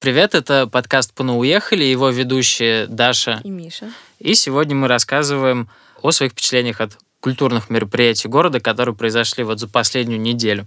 Привет, 0.00 0.34
это 0.34 0.66
подкаст 0.66 1.12
«Пуна 1.12 1.36
уехали», 1.36 1.84
его 1.84 2.08
ведущие 2.08 2.86
Даша 2.86 3.42
и 3.44 3.50
Миша. 3.50 3.92
И 4.18 4.32
сегодня 4.32 4.74
мы 4.74 4.88
рассказываем 4.88 5.68
о 6.00 6.10
своих 6.10 6.32
впечатлениях 6.32 6.80
от 6.80 6.96
культурных 7.20 7.68
мероприятий 7.68 8.26
города, 8.26 8.60
которые 8.60 8.94
произошли 8.94 9.44
вот 9.44 9.60
за 9.60 9.68
последнюю 9.68 10.18
неделю. 10.18 10.66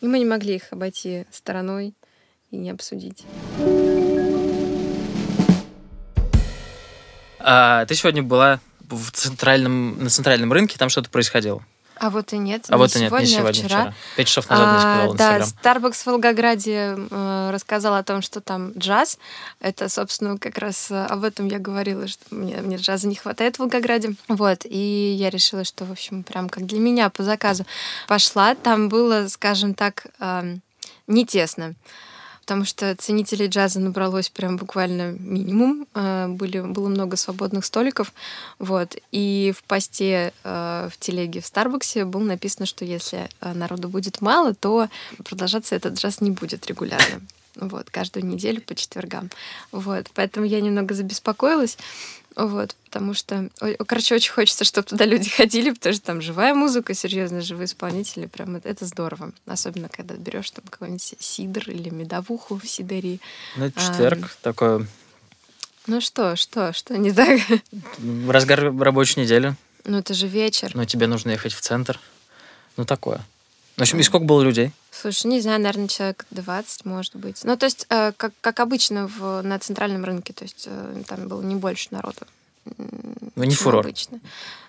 И 0.00 0.06
мы 0.08 0.18
не 0.18 0.24
могли 0.24 0.56
их 0.56 0.72
обойти 0.72 1.24
стороной 1.30 1.94
и 2.50 2.56
не 2.56 2.70
обсудить. 2.70 3.22
А, 7.38 7.86
ты 7.86 7.94
сегодня 7.94 8.24
была 8.24 8.58
в 8.80 9.12
центральном, 9.12 10.02
на 10.02 10.10
центральном 10.10 10.52
рынке, 10.52 10.78
там 10.78 10.88
что-то 10.88 11.10
происходило. 11.10 11.64
А 12.00 12.10
вот 12.10 12.32
и 12.32 12.38
нет. 12.38 12.66
А 12.68 12.76
вот 12.76 12.94
и 12.96 13.00
нет, 13.00 13.12
не 13.12 13.26
сегодня, 13.26 13.48
а 13.48 13.52
вчера. 13.52 13.68
вчера. 13.68 13.94
Пять 14.16 14.28
часов 14.28 14.50
назад 14.50 14.72
мне 14.72 14.80
сказал 14.80 15.14
Да, 15.14 15.38
Starbucks 15.38 16.02
в 16.02 16.06
Волгограде 16.06 16.96
э, 17.10 17.50
рассказал 17.52 17.94
о 17.94 18.02
том, 18.02 18.22
что 18.22 18.40
там 18.40 18.72
джаз. 18.72 19.18
Это, 19.60 19.88
собственно, 19.88 20.38
как 20.38 20.58
раз 20.58 20.90
э, 20.90 21.06
об 21.06 21.24
этом 21.24 21.48
я 21.48 21.58
говорила, 21.58 22.06
что 22.08 22.24
мне, 22.30 22.56
мне 22.62 22.76
джаза 22.76 23.08
не 23.08 23.16
хватает 23.16 23.56
в 23.56 23.58
Волгограде. 23.60 24.14
Вот, 24.28 24.64
и 24.64 25.16
я 25.18 25.30
решила, 25.30 25.64
что, 25.64 25.84
в 25.84 25.92
общем, 25.92 26.22
прям 26.22 26.48
как 26.48 26.66
для 26.66 26.78
меня 26.78 27.10
по 27.10 27.22
заказу 27.22 27.66
пошла. 28.06 28.54
Там 28.54 28.88
было, 28.88 29.28
скажем 29.28 29.74
так, 29.74 30.06
э, 30.20 30.56
не 31.06 31.26
тесно 31.26 31.74
потому 32.48 32.64
что 32.64 32.96
ценителей 32.96 33.46
джаза 33.48 33.78
набралось 33.78 34.30
прям 34.30 34.56
буквально 34.56 35.12
минимум. 35.18 35.86
Э, 35.94 36.28
были, 36.28 36.60
было 36.60 36.88
много 36.88 37.18
свободных 37.18 37.66
столиков. 37.66 38.10
Вот. 38.58 38.96
И 39.12 39.52
в 39.54 39.62
посте 39.64 40.32
э, 40.44 40.88
в 40.90 40.98
телеге 40.98 41.42
в 41.42 41.46
Старбаксе 41.46 42.06
было 42.06 42.22
написано, 42.22 42.64
что 42.64 42.86
если 42.86 43.28
э, 43.42 43.52
народу 43.52 43.90
будет 43.90 44.22
мало, 44.22 44.54
то 44.54 44.88
продолжаться 45.26 45.74
этот 45.74 45.98
джаз 45.98 46.22
не 46.22 46.30
будет 46.30 46.66
регулярно. 46.66 47.20
Вот, 47.58 47.90
каждую 47.90 48.24
неделю 48.24 48.60
по 48.60 48.74
четвергам. 48.74 49.30
Вот, 49.72 50.06
поэтому 50.14 50.46
я 50.46 50.60
немного 50.60 50.94
забеспокоилась. 50.94 51.76
Вот, 52.36 52.76
потому 52.84 53.14
что, 53.14 53.50
короче, 53.86 54.14
очень 54.14 54.32
хочется, 54.32 54.64
чтобы 54.64 54.86
туда 54.86 55.04
люди 55.04 55.28
ходили, 55.36 55.70
потому 55.70 55.92
что 55.92 56.04
там 56.04 56.22
живая 56.22 56.54
музыка, 56.54 56.94
серьезно, 56.94 57.40
живые 57.40 57.64
исполнители, 57.64 58.26
прям 58.26 58.56
это, 58.56 58.68
это 58.68 58.84
здорово. 58.84 59.32
Особенно, 59.46 59.88
когда 59.88 60.14
берешь 60.14 60.50
там 60.52 60.64
какой-нибудь 60.70 61.16
сидр 61.18 61.68
или 61.68 61.90
медовуху 61.90 62.56
в 62.56 62.68
сидере. 62.68 63.18
Ну, 63.56 63.64
это 63.66 63.80
четверг, 63.80 64.24
а, 64.24 64.28
такое... 64.42 64.86
Ну 65.88 66.00
что, 66.00 66.36
что, 66.36 66.72
что 66.72 66.96
не 66.96 67.12
так? 67.12 67.40
Разгар 68.28 68.72
рабочей 68.76 69.20
недели. 69.20 69.56
Ну, 69.84 69.98
это 69.98 70.14
же 70.14 70.28
вечер. 70.28 70.70
Но 70.74 70.84
тебе 70.84 71.06
нужно 71.06 71.30
ехать 71.30 71.54
в 71.54 71.60
центр. 71.60 71.98
Ну, 72.76 72.84
такое. 72.84 73.24
В 73.78 73.82
общем, 73.82 74.00
и 74.00 74.02
сколько 74.02 74.26
было 74.26 74.42
людей? 74.42 74.72
Слушай, 74.90 75.28
не 75.28 75.40
знаю, 75.40 75.60
наверное, 75.60 75.86
человек 75.86 76.26
20, 76.32 76.84
может 76.84 77.14
быть. 77.14 77.44
Ну, 77.44 77.56
то 77.56 77.66
есть, 77.66 77.86
э, 77.90 78.10
как, 78.16 78.32
как 78.40 78.58
обычно 78.58 79.06
в, 79.06 79.40
на 79.42 79.56
центральном 79.60 80.04
рынке, 80.04 80.32
то 80.32 80.42
есть 80.42 80.64
э, 80.66 81.02
там 81.06 81.28
было 81.28 81.40
не 81.42 81.54
больше 81.54 81.86
народу. 81.92 82.26
Ну, 82.76 83.44
не 83.44 83.54
фурор. 83.54 83.86
Обычно. 83.86 84.18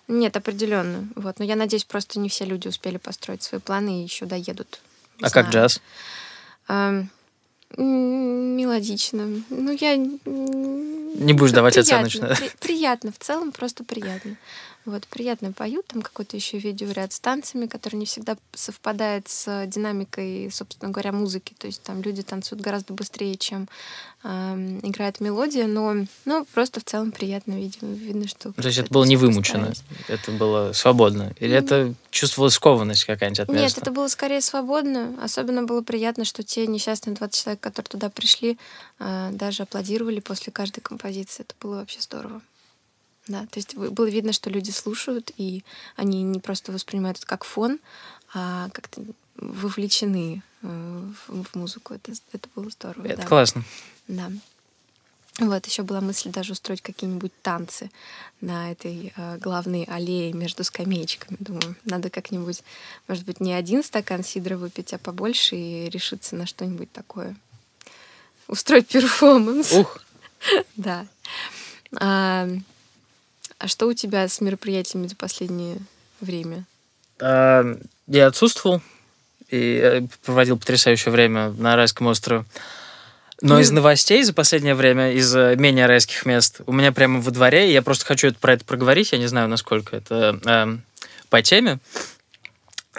Нет, 0.07 0.37
определенно. 0.37 1.07
Вот. 1.15 1.39
Но 1.39 1.45
я 1.45 1.55
надеюсь, 1.55 1.85
просто 1.85 2.19
не 2.19 2.29
все 2.29 2.45
люди 2.45 2.67
успели 2.67 2.97
построить 2.97 3.41
свои 3.41 3.59
планы 3.59 4.01
и 4.01 4.03
еще 4.03 4.27
доедут. 4.27 4.79
Не 5.17 5.25
а 5.25 5.29
знаю. 5.29 5.45
как 5.45 5.53
джаз? 5.55 5.81
А, 6.67 7.03
мелодично. 7.77 9.41
Ну, 9.49 9.71
я... 9.71 9.95
Не 9.95 11.33
будешь 11.33 11.51
давать 11.51 11.73
приятно, 11.73 11.97
оценочно. 11.97 12.35
При, 12.35 12.51
приятно, 12.59 13.11
в 13.11 13.17
целом 13.17 13.51
просто 13.51 13.83
приятно. 13.83 14.37
Вот, 14.85 15.05
приятно 15.07 15.51
поют, 15.51 15.87
там 15.87 16.01
какой-то 16.01 16.37
еще 16.37 16.57
видеоряд 16.57 17.11
с 17.11 17.19
танцами, 17.19 17.67
который 17.67 17.97
не 17.97 18.05
всегда 18.05 18.37
совпадает 18.53 19.27
с 19.27 19.65
динамикой, 19.67 20.49
собственно 20.51 20.91
говоря, 20.91 21.11
музыки. 21.11 21.53
То 21.57 21.67
есть 21.67 21.83
там 21.83 22.01
люди 22.01 22.23
танцуют 22.23 22.63
гораздо 22.63 22.93
быстрее, 22.93 23.35
чем 23.35 23.67
э, 24.23 24.27
играет 24.83 25.19
мелодия, 25.19 25.67
но 25.67 26.05
ну, 26.23 26.45
просто 26.53 26.79
в 26.79 26.85
целом 26.85 27.11
приятно, 27.11 27.53
видимо, 27.53 27.93
видно, 27.93 28.27
что... 28.27 28.53
То 28.53 28.67
есть 28.67 28.77
это 28.77 28.91
было 28.91 29.03
не 29.03 29.17
вымучено, 29.17 29.73
это 30.07 30.31
было 30.31 30.71
свободно? 30.71 31.33
Или 31.39 31.57
mm-hmm. 31.57 31.65
это 31.65 31.93
чувствовалась 32.09 32.53
скованность 32.53 33.03
какая-нибудь 33.03 33.41
от 33.41 33.49
места? 33.49 33.61
Нет, 33.61 33.77
это 33.77 33.91
было 33.91 34.07
скорее 34.07 34.41
свободно. 34.41 35.13
Особенно 35.21 35.63
было 35.63 35.81
приятно, 35.81 36.23
что 36.23 36.41
те 36.41 36.65
несчастные 36.65 37.15
20 37.15 37.43
человек, 37.43 37.59
которые 37.59 37.89
туда 37.89 38.09
пришли, 38.09 38.57
э, 38.99 39.29
даже 39.33 39.63
аплодировали 39.63 40.21
после 40.21 40.53
каждой 40.53 40.79
композиции. 40.79 41.43
Это 41.43 41.53
было 41.59 41.75
вообще 41.75 41.99
здорово. 41.99 42.41
Да, 43.29 43.45
то 43.45 43.59
есть 43.59 43.75
было 43.75 44.09
видно, 44.09 44.33
что 44.33 44.49
люди 44.49 44.71
слушают, 44.71 45.31
и 45.37 45.63
они 45.95 46.23
не 46.23 46.39
просто 46.39 46.71
воспринимают 46.71 47.19
это 47.19 47.27
как 47.27 47.43
фон, 47.43 47.79
а 48.33 48.69
как-то 48.73 49.03
вовлечены 49.35 50.41
э, 50.63 51.11
в, 51.27 51.43
в 51.43 51.55
музыку. 51.55 51.93
Это, 51.93 52.11
это 52.33 52.49
было 52.55 52.71
здорово. 52.71 53.05
Это 53.05 53.21
да. 53.21 53.27
классно. 53.27 53.63
Да. 54.07 54.31
Вот, 55.37 55.63
еще 55.67 55.83
была 55.83 56.01
мысль 56.01 56.31
даже 56.31 56.53
устроить 56.53 56.81
какие-нибудь 56.81 57.31
танцы 57.43 57.91
на 58.41 58.71
этой 58.71 59.13
э, 59.15 59.37
главной 59.37 59.83
аллее 59.83 60.33
между 60.33 60.63
скамеечками. 60.63 61.37
Думаю, 61.39 61.75
надо 61.85 62.09
как-нибудь, 62.09 62.63
может 63.07 63.25
быть, 63.25 63.39
не 63.39 63.53
один 63.53 63.83
стакан 63.83 64.23
сидра 64.23 64.57
выпить, 64.57 64.91
а 64.91 64.97
побольше 64.97 65.55
и 65.55 65.89
решиться 65.89 66.35
на 66.35 66.47
что-нибудь 66.47 66.91
такое. 66.91 67.35
Устроить 68.47 68.87
перформанс. 68.87 69.71
Ух! 69.71 69.99
Да. 70.75 71.05
А, 73.59 73.67
что 73.67 73.87
у 73.87 73.93
тебя 73.93 74.27
с 74.27 74.41
мероприятиями 74.41 75.07
за 75.07 75.15
последнее 75.15 75.77
время? 76.21 76.65
А, 77.21 77.77
я 78.07 78.27
отсутствовал 78.27 78.81
и 79.49 79.79
э, 79.83 80.01
проводил 80.23 80.57
потрясающее 80.57 81.11
время 81.11 81.49
на 81.51 81.75
Райском 81.75 82.07
острове. 82.07 82.45
Но 83.41 83.59
mm. 83.59 83.61
из 83.61 83.71
новостей 83.71 84.23
за 84.23 84.33
последнее 84.33 84.75
время, 84.75 85.13
из 85.13 85.33
э, 85.35 85.55
менее 85.55 85.85
райских 85.85 86.25
мест, 86.25 86.61
у 86.65 86.73
меня 86.73 86.91
прямо 86.91 87.21
во 87.21 87.31
дворе, 87.31 87.71
я 87.71 87.81
просто 87.81 88.05
хочу 88.05 88.27
это, 88.27 88.39
про 88.39 88.53
это 88.53 88.65
проговорить, 88.65 89.11
я 89.11 89.17
не 89.17 89.27
знаю, 89.27 89.47
насколько 89.47 89.95
это 89.95 90.39
э, 90.45 90.77
по 91.29 91.41
теме, 91.41 91.79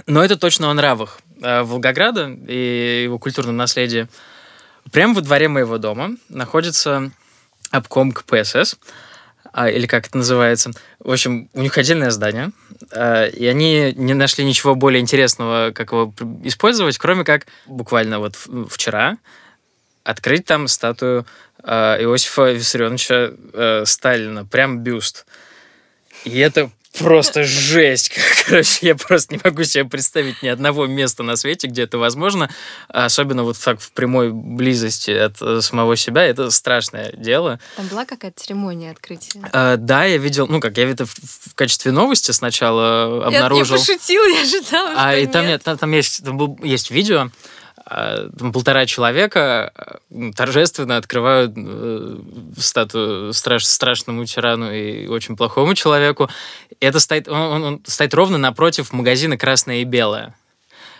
но 0.06 0.25
это 0.25 0.37
точно 0.37 0.71
о 0.71 0.75
нравах 0.75 1.21
э, 1.42 1.62
Волгограда 1.62 2.31
и 2.48 3.03
его 3.04 3.19
культурном 3.19 3.56
наследии. 3.56 4.09
Прямо 4.92 5.15
во 5.15 5.21
дворе 5.21 5.48
моего 5.48 5.77
дома 5.77 6.16
находится 6.28 7.10
обком 7.71 8.12
КПСС, 8.12 8.77
а, 9.53 9.69
или 9.69 9.87
как 9.87 10.06
это 10.06 10.16
называется. 10.19 10.71
В 10.99 11.11
общем, 11.11 11.49
у 11.55 11.61
них 11.61 11.77
отдельное 11.77 12.11
здание, 12.11 12.50
а, 12.93 13.27
и 13.27 13.47
они 13.47 13.93
не 13.97 14.15
нашли 14.15 14.44
ничего 14.44 14.75
более 14.75 15.00
интересного, 15.00 15.72
как 15.72 15.93
его 15.93 16.12
использовать, 16.44 16.99
кроме 16.99 17.25
как 17.25 17.47
буквально 17.66 18.19
вот 18.19 18.37
вчера 18.69 19.16
открыть 20.05 20.47
там 20.47 20.69
статую 20.69 21.27
а, 21.62 21.97
Иосифа 22.00 22.53
Виссарионовича 22.53 23.33
а, 23.53 23.83
Сталина, 23.87 24.44
прям 24.44 24.81
бюст. 24.81 25.27
И 26.25 26.39
это 26.39 26.71
просто 26.99 27.45
жесть. 27.45 28.12
Короче, 28.47 28.87
я 28.87 28.95
просто 28.95 29.34
не 29.34 29.41
могу 29.43 29.65
себе 29.65 29.84
представить 29.84 30.43
ни 30.43 30.49
одного 30.49 30.87
места 30.87 31.23
на 31.23 31.37
свете, 31.37 31.69
где 31.69 31.83
это 31.83 31.99
возможно. 31.99 32.51
Особенно 32.89 33.45
вот 33.45 33.59
так 33.59 33.81
в 33.81 33.93
прямой 33.93 34.33
близости 34.33 35.11
от 35.11 35.41
э, 35.41 35.61
самого 35.61 35.97
себя. 35.97 36.25
Это 36.25 36.51
страшное 36.51 37.12
дело. 37.12 37.61
Там 37.77 37.87
была 37.89 38.05
какая-то 38.05 38.43
церемония 38.43 38.91
открытия? 38.91 39.41
А, 39.53 39.77
да, 39.77 40.05
я 40.05 40.19
видел, 40.19 40.47
ну 40.49 40.61
как, 40.61 40.77
я 40.78 40.89
это 40.89 41.06
в, 41.06 41.15
в 41.15 41.55
качестве 41.55 41.93
новости 41.93 42.33
сначала 42.33 43.27
обнаружил. 43.27 43.77
Я, 43.77 43.81
я 43.83 43.87
пошутила, 43.87 44.27
я 44.27 44.43
ожидала, 44.43 44.95
А 44.97 45.17
и 45.17 45.27
там, 45.27 45.47
нет. 45.47 45.62
Там, 45.62 45.78
там, 45.78 45.93
есть, 45.93 46.25
там 46.25 46.37
был, 46.37 46.59
есть 46.62 46.91
видео, 46.91 47.31
полтора 48.53 48.87
человека 48.87 49.73
а, 49.75 49.99
торжественно 50.37 50.97
открывают 50.97 51.53
э, 51.56 52.17
статую 52.56 53.33
страш, 53.33 53.67
страшному 53.67 54.25
тирану 54.27 54.73
и 54.73 55.09
очень 55.09 55.37
плохому 55.37 55.75
человеку. 55.75 56.31
Это 56.78 57.01
стоит, 57.01 57.27
он, 57.27 57.65
он 57.65 57.83
стоит 57.84 58.15
ровно 58.15 58.39
напротив 58.39 58.93
магазина 58.93 59.37
«Красное 59.37 59.78
и 59.78 59.84
белое», 59.84 60.37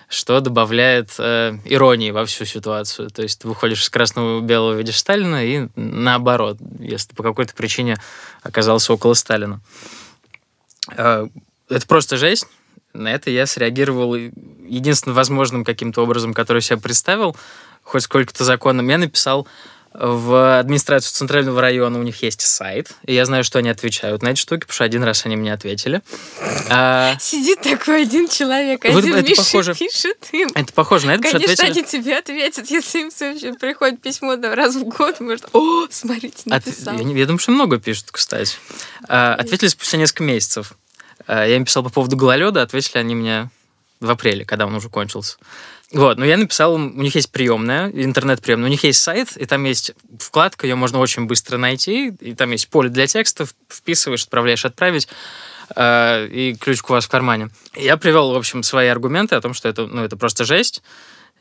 что 0.09 0.41
добавляет 0.41 1.11
э, 1.19 1.59
иронии 1.65 2.11
во 2.11 2.27
всю 2.27 2.45
ситуацию. 2.45 3.11
То 3.11 3.23
есть 3.23 3.41
ты 3.41 3.49
выходишь 3.49 3.83
из 3.83 3.91
красного 3.91 4.41
и 4.41 4.43
белого, 4.43 4.77
видишь 4.77 4.99
Сталина, 4.99 5.45
и 5.45 5.69
наоборот, 5.77 6.59
если 6.81 7.11
ты 7.11 7.15
по 7.15 7.23
какой-то 7.23 7.55
причине 7.55 7.99
оказался 8.43 8.93
около 8.93 9.15
Сталина. 9.15 9.61
Э, 10.97 11.29
это 11.69 11.87
просто 11.87 12.17
жесть. 12.17 12.49
На 12.93 13.13
это 13.13 13.31
я 13.31 13.47
среагировал 13.47 14.15
единственным 14.15 15.15
возможным 15.15 15.65
каким-то 15.65 16.03
образом, 16.03 16.35
который 16.35 16.63
я 16.69 16.77
представил, 16.77 17.37
хоть 17.83 18.03
сколько-то 18.03 18.45
законом. 18.45 18.89
Я 18.89 18.99
написал 18.99 19.47
в 19.93 20.61
администрацию 20.61 21.13
Центрального 21.13 21.61
района 21.61 21.99
у 21.99 22.03
них 22.03 22.23
есть 22.23 22.43
сайт, 22.43 22.93
и 23.05 23.13
я 23.13 23.25
знаю, 23.25 23.43
что 23.43 23.59
они 23.59 23.69
отвечают 23.69 24.23
на 24.23 24.29
эти 24.29 24.39
штуки, 24.39 24.61
потому 24.61 24.75
что 24.75 24.85
один 24.85 25.03
раз 25.03 25.27
они 25.27 25.35
мне 25.35 25.53
ответили. 25.53 26.01
А... 26.69 27.17
Сидит 27.19 27.61
такой 27.61 28.03
один 28.03 28.29
человек, 28.29 28.85
один 28.85 28.95
вот 28.95 29.05
это 29.05 29.29
Миша 29.29 29.43
похоже, 29.43 29.75
пишет 29.75 30.29
им. 30.31 30.49
Это 30.55 30.73
похоже 30.73 31.09
на 31.09 31.15
это, 31.15 31.23
Конечно, 31.25 31.53
ответили... 31.53 31.67
они 31.67 31.83
тебе 31.83 32.17
ответят, 32.19 32.71
если 32.71 33.01
им 33.01 33.11
вообще 33.19 33.53
приходит 33.55 34.01
письмо 34.01 34.37
да, 34.37 34.55
раз 34.55 34.77
в 34.77 34.85
год, 34.85 35.19
может, 35.19 35.49
о, 35.53 35.89
смотрите, 35.91 36.43
написал. 36.45 36.95
От... 36.95 37.03
Я, 37.03 37.09
я 37.09 37.27
думаю, 37.27 37.41
что 37.41 37.51
много 37.51 37.81
пишут, 37.81 38.07
кстати. 38.13 38.57
А, 39.09 39.35
ответили 39.35 39.69
спустя 39.69 39.99
несколько 39.99 40.23
месяцев. 40.23 40.75
А, 41.31 41.47
я 41.47 41.57
им 41.57 41.65
писал 41.65 41.85
по 41.85 41.91
поводу 41.91 42.17
гололеда, 42.17 42.63
ответили 42.63 42.99
они 42.99 43.15
мне 43.15 43.51
в 44.01 44.11
апреле, 44.11 44.45
когда 44.45 44.67
он 44.67 44.75
уже 44.75 44.89
кончился. 44.89 45.37
Вот, 45.93 46.19
но 46.19 46.25
я 46.25 46.37
написал, 46.37 46.75
у 46.75 46.79
них 46.79 47.15
есть 47.15 47.31
приемная, 47.31 47.89
интернет-приемная, 47.89 48.67
у 48.67 48.71
них 48.71 48.83
есть 48.83 49.01
сайт, 49.01 49.37
и 49.37 49.45
там 49.47 49.63
есть 49.65 49.93
вкладка, 50.19 50.67
ее 50.67 50.75
можно 50.75 50.99
очень 50.99 51.27
быстро 51.27 51.57
найти, 51.57 52.09
и 52.09 52.35
там 52.35 52.51
есть 52.51 52.69
поле 52.69 52.89
для 52.89 53.07
текстов, 53.07 53.55
вписываешь, 53.69 54.25
отправляешь 54.25 54.65
отправить, 54.65 55.07
э, 55.77 56.27
и 56.27 56.55
ключик 56.55 56.91
у 56.91 56.95
вас 56.95 57.05
в 57.05 57.09
кармане. 57.09 57.51
Я 57.77 57.97
привел, 57.97 58.33
в 58.33 58.37
общем, 58.37 58.65
свои 58.65 58.89
аргументы 58.89 59.37
о 59.37 59.41
том, 59.41 59.55
что 59.55 59.69
это, 59.69 59.87
ну, 59.87 60.03
это 60.03 60.17
просто 60.17 60.45
жесть, 60.45 60.83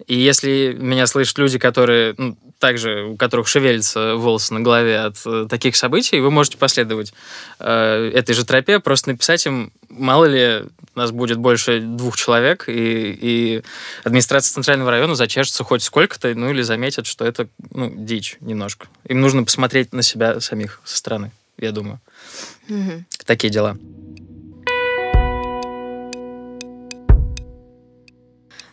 и 0.08 0.16
если 0.16 0.76
меня 0.80 1.08
слышат 1.08 1.38
люди, 1.38 1.60
которые 1.60 2.16
ну, 2.18 2.38
также, 2.58 3.04
у 3.04 3.18
которых 3.18 3.48
шевелятся 3.48 4.16
волосы 4.16 4.54
на 4.54 4.62
голове 4.62 5.00
от 5.00 5.18
э, 5.26 5.48
таких 5.50 5.76
событий, 5.76 6.20
вы 6.20 6.32
можете 6.32 6.58
последовать 6.58 7.14
э, 7.60 8.12
этой 8.14 8.34
же 8.34 8.46
тропе, 8.46 8.80
просто 8.80 9.10
написать 9.10 9.46
им, 9.46 9.72
мало 9.90 10.26
ли 10.26 10.64
нас 10.96 11.12
будет 11.12 11.38
больше 11.38 11.80
двух 11.82 12.18
человек, 12.18 12.66
и, 12.68 13.18
и 13.22 13.64
администрация 14.04 14.54
Центрального 14.54 14.92
района 14.92 15.16
зачешется 15.16 15.64
хоть 15.64 15.84
сколько-то, 15.84 16.34
ну 16.34 16.50
или 16.50 16.62
заметит, 16.62 17.06
что 17.06 17.26
это 17.26 17.48
ну, 17.72 17.92
дичь 17.96 18.38
немножко. 18.40 18.88
Им 19.06 19.22
нужно 19.22 19.44
посмотреть 19.44 19.94
на 19.94 20.02
себя 20.02 20.40
самих 20.40 20.82
со 20.86 20.98
стороны, 20.98 21.32
я 21.58 21.72
думаю. 21.72 22.00
Угу. 22.70 23.06
Такие 23.26 23.50
дела. 23.50 23.78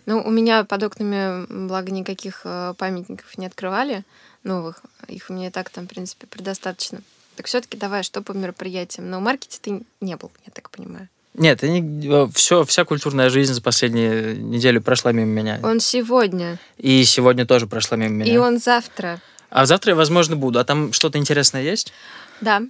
Ну, 0.06 0.22
у 0.22 0.30
меня 0.30 0.64
под 0.64 0.84
окнами, 0.84 1.46
благо, 1.66 1.90
никаких 1.90 2.42
э, 2.44 2.74
памятников 2.78 3.36
не 3.38 3.46
открывали 3.46 4.04
новых. 4.44 4.80
Их 5.08 5.28
мне 5.28 5.48
и 5.48 5.50
так 5.50 5.68
там, 5.70 5.86
в 5.86 5.88
принципе, 5.88 6.26
предостаточно. 6.28 7.02
Так 7.34 7.46
все-таки 7.46 7.76
давай, 7.76 8.02
что 8.02 8.22
по 8.22 8.32
мероприятиям? 8.32 9.10
Но 9.10 9.18
в 9.18 9.22
маркете 9.22 9.58
ты 9.60 9.82
не 10.00 10.16
был, 10.16 10.30
я 10.46 10.52
так 10.52 10.70
понимаю. 10.70 11.08
Нет, 11.34 11.62
они, 11.62 12.30
все, 12.32 12.64
вся 12.64 12.84
культурная 12.84 13.28
жизнь 13.28 13.52
за 13.52 13.60
последние 13.60 14.36
неделю 14.36 14.80
прошла 14.80 15.12
мимо 15.12 15.26
меня. 15.26 15.60
Он 15.62 15.80
сегодня. 15.80 16.58
И 16.78 17.04
сегодня 17.04 17.44
тоже 17.44 17.66
прошла 17.66 17.98
мимо 17.98 18.14
меня. 18.14 18.32
И 18.32 18.36
он 18.38 18.58
завтра. 18.58 19.20
А 19.50 19.66
завтра 19.66 19.90
я, 19.90 19.96
возможно, 19.96 20.34
буду. 20.34 20.58
А 20.58 20.64
там 20.64 20.92
что-то 20.94 21.18
интересное 21.18 21.62
есть? 21.62 21.92
Да. 22.40 22.62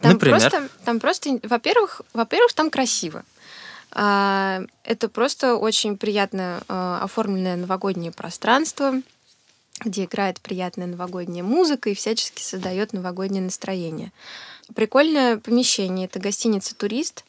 Там 0.00 0.12
Например? 0.12 0.38
просто, 0.38 0.68
там 0.84 1.00
просто, 1.00 1.40
во-первых, 1.42 2.02
во-первых, 2.14 2.52
там 2.52 2.70
красиво. 2.70 3.24
А, 3.92 4.62
это 4.84 5.08
просто 5.08 5.56
очень 5.56 5.96
приятно 5.96 6.62
а, 6.68 7.00
оформленное 7.02 7.56
новогоднее 7.56 8.12
пространство, 8.12 8.94
где 9.84 10.04
играет 10.04 10.40
приятная 10.40 10.86
новогодняя 10.86 11.42
музыка 11.42 11.90
и 11.90 11.94
всячески 11.94 12.42
создает 12.42 12.92
новогоднее 12.92 13.42
настроение. 13.42 14.12
Прикольное 14.74 15.38
помещение. 15.38 16.06
Это 16.06 16.20
гостиница 16.20 16.76
«Турист». 16.76 17.24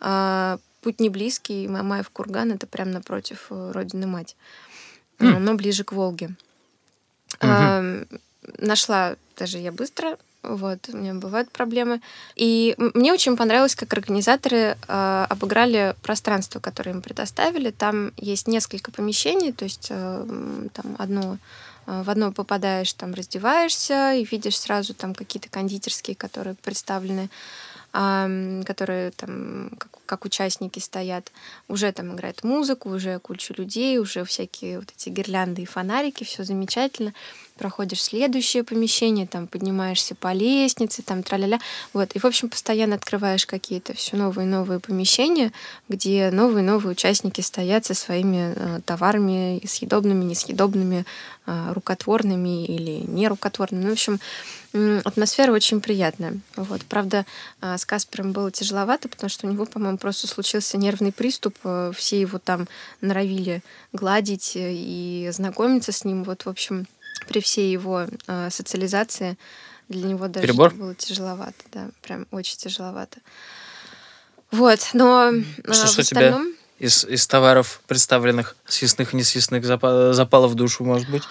А, 0.00 0.58
путь 0.80 1.00
не 1.00 1.10
близкий. 1.10 1.68
Мамаев 1.68 2.08
курган. 2.10 2.52
Это 2.52 2.66
прямо 2.66 2.92
напротив 2.92 3.46
э, 3.50 3.72
Родины 3.72 4.06
Мать. 4.06 4.36
Mm. 5.18 5.38
Но 5.38 5.54
ближе 5.54 5.84
к 5.84 5.92
Волге. 5.92 6.34
Mm-hmm. 7.40 8.20
Нашла 8.58 9.16
даже 9.36 9.58
я 9.58 9.72
быстро 9.72 10.16
вот, 10.42 10.88
у 10.92 10.96
меня 10.96 11.14
бывают 11.14 11.50
проблемы. 11.50 12.00
И 12.34 12.74
мне 12.78 13.12
очень 13.12 13.36
понравилось, 13.36 13.74
как 13.74 13.92
организаторы 13.92 14.76
э, 14.88 15.26
обыграли 15.28 15.94
пространство, 16.02 16.60
которое 16.60 16.92
им 16.92 17.02
предоставили. 17.02 17.70
Там 17.70 18.12
есть 18.16 18.48
несколько 18.48 18.90
помещений, 18.90 19.52
то 19.52 19.64
есть 19.64 19.88
э, 19.90 20.68
там 20.72 20.96
одно 20.98 21.36
э, 21.86 22.02
в 22.02 22.08
одно 22.08 22.32
попадаешь, 22.32 22.92
там 22.94 23.12
раздеваешься 23.12 24.14
и 24.14 24.24
видишь 24.24 24.58
сразу 24.58 24.94
там 24.94 25.14
какие-то 25.14 25.50
кондитерские, 25.50 26.16
которые 26.16 26.56
представлены, 26.56 27.28
э, 27.92 28.62
которые 28.64 29.10
там 29.10 29.70
как, 29.76 29.90
как 30.10 30.24
участники 30.24 30.80
стоят. 30.80 31.30
Уже 31.68 31.92
там 31.92 32.12
играет 32.16 32.42
музыку, 32.42 32.90
уже 32.90 33.20
куча 33.20 33.54
людей, 33.56 33.98
уже 33.98 34.24
всякие 34.24 34.80
вот 34.80 34.88
эти 34.96 35.08
гирлянды 35.08 35.62
и 35.62 35.66
фонарики, 35.66 36.24
все 36.24 36.42
замечательно 36.42 37.12
проходишь 37.60 38.02
следующее 38.02 38.64
помещение, 38.64 39.26
там 39.26 39.46
поднимаешься 39.46 40.14
по 40.14 40.32
лестнице, 40.32 41.02
там 41.02 41.22
траля-ля. 41.22 41.60
Вот. 41.92 42.16
И, 42.16 42.18
в 42.18 42.24
общем, 42.24 42.48
постоянно 42.48 42.94
открываешь 42.94 43.44
какие-то 43.44 43.92
все 43.92 44.16
новые 44.16 44.46
и 44.46 44.50
новые 44.50 44.80
помещения, 44.80 45.52
где 45.86 46.30
новые 46.30 46.64
и 46.64 46.66
новые 46.66 46.92
участники 46.92 47.42
стоят 47.42 47.84
со 47.84 47.92
своими 47.92 48.54
э, 48.56 48.80
товарами, 48.86 49.60
съедобными, 49.66 50.24
несъедобными, 50.24 51.04
э, 51.46 51.72
рукотворными 51.74 52.64
или 52.64 53.04
нерукотворными. 53.06 53.82
Ну, 53.84 53.90
в 53.90 53.92
общем, 53.92 54.20
атмосфера 55.04 55.52
очень 55.52 55.82
приятная. 55.82 56.40
Вот. 56.56 56.80
Правда, 56.86 57.26
э, 57.60 57.76
с 57.76 57.84
Каспером 57.84 58.32
было 58.32 58.50
тяжеловато, 58.50 59.10
потому 59.10 59.28
что 59.28 59.46
у 59.46 59.50
него, 59.50 59.66
по-моему, 59.66 59.98
просто 60.00 60.26
случился 60.26 60.78
нервный 60.78 61.12
приступ. 61.12 61.54
Э, 61.64 61.92
все 61.94 62.20
его 62.20 62.38
там 62.38 62.68
норовили 63.00 63.62
гладить 63.92 64.56
э, 64.56 64.72
и 64.72 65.30
знакомиться 65.32 65.92
с 65.92 66.04
ним. 66.04 66.24
Вот, 66.24 66.44
в 66.44 66.48
общем, 66.48 66.86
при 67.28 67.40
всей 67.40 67.70
его 67.70 68.06
э, 68.26 68.48
социализации 68.50 69.36
для 69.88 70.08
него 70.08 70.28
даже 70.28 70.46
Перебор? 70.46 70.74
было 70.74 70.94
тяжеловато, 70.94 71.64
да, 71.72 71.88
прям 72.02 72.26
очень 72.30 72.56
тяжеловато. 72.56 73.18
Вот, 74.50 74.80
но 74.92 75.32
что, 75.64 75.70
э, 75.70 75.86
что 75.86 76.00
остальном... 76.00 76.06
тебя 76.06 76.60
из, 76.78 77.04
из 77.04 77.26
товаров, 77.26 77.82
представленных 77.86 78.56
съестных 78.66 79.12
и 79.12 79.16
несъестных 79.16 79.64
запа- 79.64 80.12
запало 80.12 80.48
в 80.48 80.54
душу, 80.54 80.84
может 80.84 81.08
быть? 81.10 81.22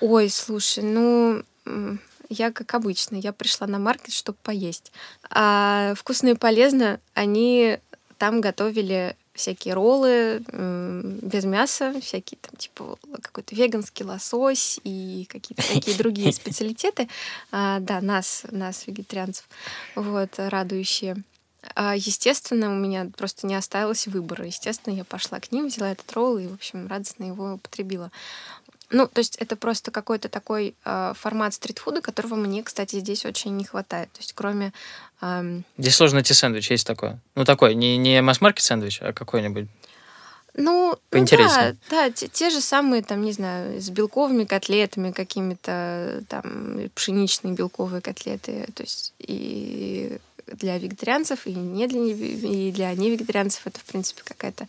Ой, 0.00 0.30
слушай, 0.30 0.82
ну, 0.82 1.42
я 2.28 2.50
как 2.50 2.74
обычно, 2.74 3.16
я 3.16 3.32
пришла 3.32 3.66
на 3.66 3.78
маркет, 3.78 4.12
чтобы 4.12 4.38
поесть. 4.42 4.92
А 5.28 5.94
вкусно 5.96 6.28
и 6.28 6.34
полезно 6.34 7.00
они 7.14 7.78
там 8.22 8.40
готовили 8.40 9.16
всякие 9.34 9.74
роллы 9.74 10.44
без 10.46 11.44
мяса, 11.44 11.92
всякие 12.00 12.38
там 12.40 12.54
типа 12.56 12.96
какой-то 13.20 13.56
веганский 13.56 14.04
лосось 14.04 14.78
и 14.84 15.26
какие-то 15.28 15.66
такие 15.66 15.98
другие 15.98 16.32
специалитеты. 16.32 17.08
А, 17.50 17.80
да, 17.80 18.00
нас, 18.00 18.44
нас, 18.52 18.86
вегетарианцев, 18.86 19.48
вот, 19.96 20.34
радующие. 20.36 21.16
А, 21.74 21.96
естественно, 21.96 22.70
у 22.70 22.76
меня 22.76 23.10
просто 23.16 23.48
не 23.48 23.56
осталось 23.56 24.06
выбора. 24.06 24.46
Естественно, 24.46 24.94
я 24.94 25.02
пошла 25.02 25.40
к 25.40 25.50
ним, 25.50 25.66
взяла 25.66 25.90
этот 25.90 26.12
ролл 26.12 26.38
и, 26.38 26.46
в 26.46 26.54
общем, 26.54 26.86
радостно 26.86 27.24
его 27.24 27.54
употребила. 27.54 28.12
Ну, 28.92 29.08
то 29.08 29.20
есть 29.20 29.36
это 29.36 29.56
просто 29.56 29.90
какой-то 29.90 30.28
такой 30.28 30.74
э, 30.84 31.12
формат 31.16 31.54
стритфуда, 31.54 32.02
которого 32.02 32.34
мне, 32.34 32.62
кстати, 32.62 33.00
здесь 33.00 33.24
очень 33.24 33.56
не 33.56 33.64
хватает. 33.64 34.12
То 34.12 34.20
есть 34.20 34.34
кроме... 34.34 34.72
Э, 35.22 35.60
здесь 35.78 35.96
сложно 35.96 36.16
найти 36.16 36.34
сэндвич, 36.34 36.70
есть 36.70 36.86
такое. 36.86 37.18
Ну, 37.34 37.44
такой, 37.46 37.74
не, 37.74 37.96
не 37.96 38.20
масс-маркет 38.20 38.62
сэндвич, 38.62 39.00
а 39.00 39.14
какой-нибудь. 39.14 39.66
Ну, 40.54 40.98
ну 41.10 41.24
да, 41.24 41.74
да 41.88 42.10
те, 42.10 42.28
те 42.28 42.50
же 42.50 42.60
самые, 42.60 43.02
там, 43.02 43.22
не 43.22 43.32
знаю, 43.32 43.80
с 43.80 43.88
белковыми 43.88 44.44
котлетами, 44.44 45.10
какими-то 45.10 46.22
там 46.28 46.90
пшеничные 46.94 47.54
белковые 47.54 48.02
котлеты. 48.02 48.66
То 48.74 48.82
есть 48.82 49.14
и 49.18 50.18
для 50.46 50.76
вегетарианцев, 50.76 51.46
и 51.46 51.54
не 51.54 51.86
для, 51.86 52.00
и 52.02 52.70
для 52.70 52.92
невегетарианцев 52.92 53.66
это, 53.66 53.80
в 53.80 53.84
принципе, 53.84 54.20
какая-то 54.24 54.68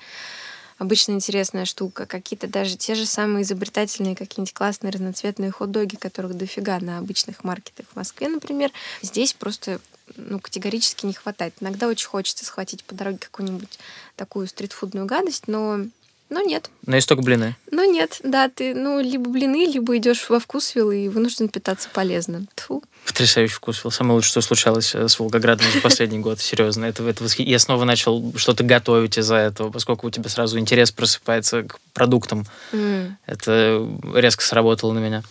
обычно 0.84 1.14
интересная 1.14 1.66
штука. 1.66 2.06
Какие-то 2.06 2.48
даже 2.48 2.76
те 2.78 2.94
же 2.94 3.06
самые 3.06 3.44
изобретательные 3.44 4.16
какие-нибудь 4.16 4.54
классные 4.54 4.92
разноцветные 4.92 5.50
хот-доги, 5.50 5.96
которых 5.96 6.36
дофига 6.36 6.80
на 6.80 6.98
обычных 6.98 7.44
маркетах 7.44 7.88
в 7.92 7.96
Москве, 7.96 8.28
например. 8.28 8.72
Здесь 9.02 9.34
просто 9.34 9.80
ну, 10.18 10.40
категорически 10.40 11.06
не 11.06 11.14
хватает. 11.14 11.54
Иногда 11.62 11.88
очень 11.88 12.08
хочется 12.08 12.46
схватить 12.46 12.84
по 12.84 12.94
дороге 12.94 13.18
какую-нибудь 13.20 13.80
такую 14.16 14.48
стритфудную 14.48 15.06
гадость, 15.06 15.48
но 15.48 15.86
но 16.34 16.42
нет. 16.42 16.72
Но 16.86 16.96
есть 16.96 17.08
только 17.08 17.22
блины. 17.22 17.56
Ну 17.72 17.90
нет, 17.90 18.20
да, 18.24 18.50
ты 18.50 18.74
ну 18.74 19.00
либо 19.00 19.30
блины, 19.30 19.66
либо 19.66 19.96
идешь 19.98 20.28
во 20.30 20.40
вкусвилл 20.40 20.92
и 20.92 21.08
вынужден 21.08 21.48
питаться 21.48 21.90
полезно. 21.94 22.48
Тьфу. 22.56 22.84
Потрясающий 23.06 23.54
вкусвилл. 23.54 23.92
Самое 23.92 24.16
лучшее, 24.16 24.32
что 24.32 24.42
случалось 24.42 24.96
э, 24.96 25.08
с 25.08 25.20
Волгоградом 25.20 25.68
за 25.72 25.80
последний 25.80 26.20
год. 26.20 26.40
Серьезно. 26.40 26.86
Это, 26.86 27.08
это 27.08 27.22
восх... 27.24 27.40
Я 27.40 27.60
снова 27.60 27.84
начал 27.86 28.34
что-то 28.36 28.64
готовить 28.64 29.18
из-за 29.18 29.36
этого, 29.36 29.70
поскольку 29.70 30.08
у 30.08 30.10
тебя 30.10 30.28
сразу 30.30 30.58
интерес 30.58 30.92
просыпается 30.92 31.64
к 31.64 31.80
продуктам. 31.94 32.46
Mm. 32.72 33.12
Это 33.28 33.88
резко 34.16 34.44
сработало 34.44 34.94
на 34.94 35.00
меня. 35.00 35.24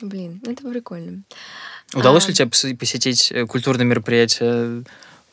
Блин, 0.00 0.40
это 0.46 0.66
прикольно. 0.66 1.22
Удалось 1.94 2.24
а... 2.24 2.28
ли 2.28 2.34
тебе 2.34 2.74
посетить 2.74 3.30
э, 3.30 3.46
культурное 3.46 3.84
мероприятие 3.84 4.84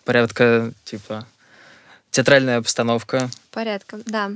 порядка, 0.03 0.73
типа, 0.83 1.25
театральная 2.11 2.57
обстановка? 2.57 3.29
Порядка, 3.51 3.99
да. 4.05 4.31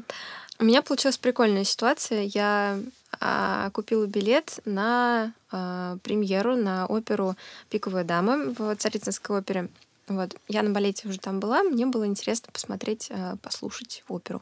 У 0.63 0.65
меня 0.65 0.81
получилась 0.81 1.17
прикольная 1.17 1.65
ситуация. 1.65 2.21
Я 2.21 2.79
а, 3.19 3.69
купила 3.71 4.05
билет 4.05 4.61
на 4.63 5.33
а, 5.51 5.97
премьеру 6.03 6.55
на 6.55 6.85
оперу 6.85 7.35
«Пиковая 7.69 8.05
дама» 8.05 8.37
в 8.57 8.73
Царицынской 8.77 9.39
опере. 9.39 9.67
Вот. 10.07 10.37
Я 10.47 10.63
на 10.63 10.69
балете 10.69 11.09
уже 11.09 11.19
там 11.19 11.41
была, 11.41 11.63
мне 11.63 11.85
было 11.85 12.07
интересно 12.07 12.47
посмотреть, 12.53 13.09
а, 13.11 13.35
послушать 13.41 14.05
оперу. 14.07 14.41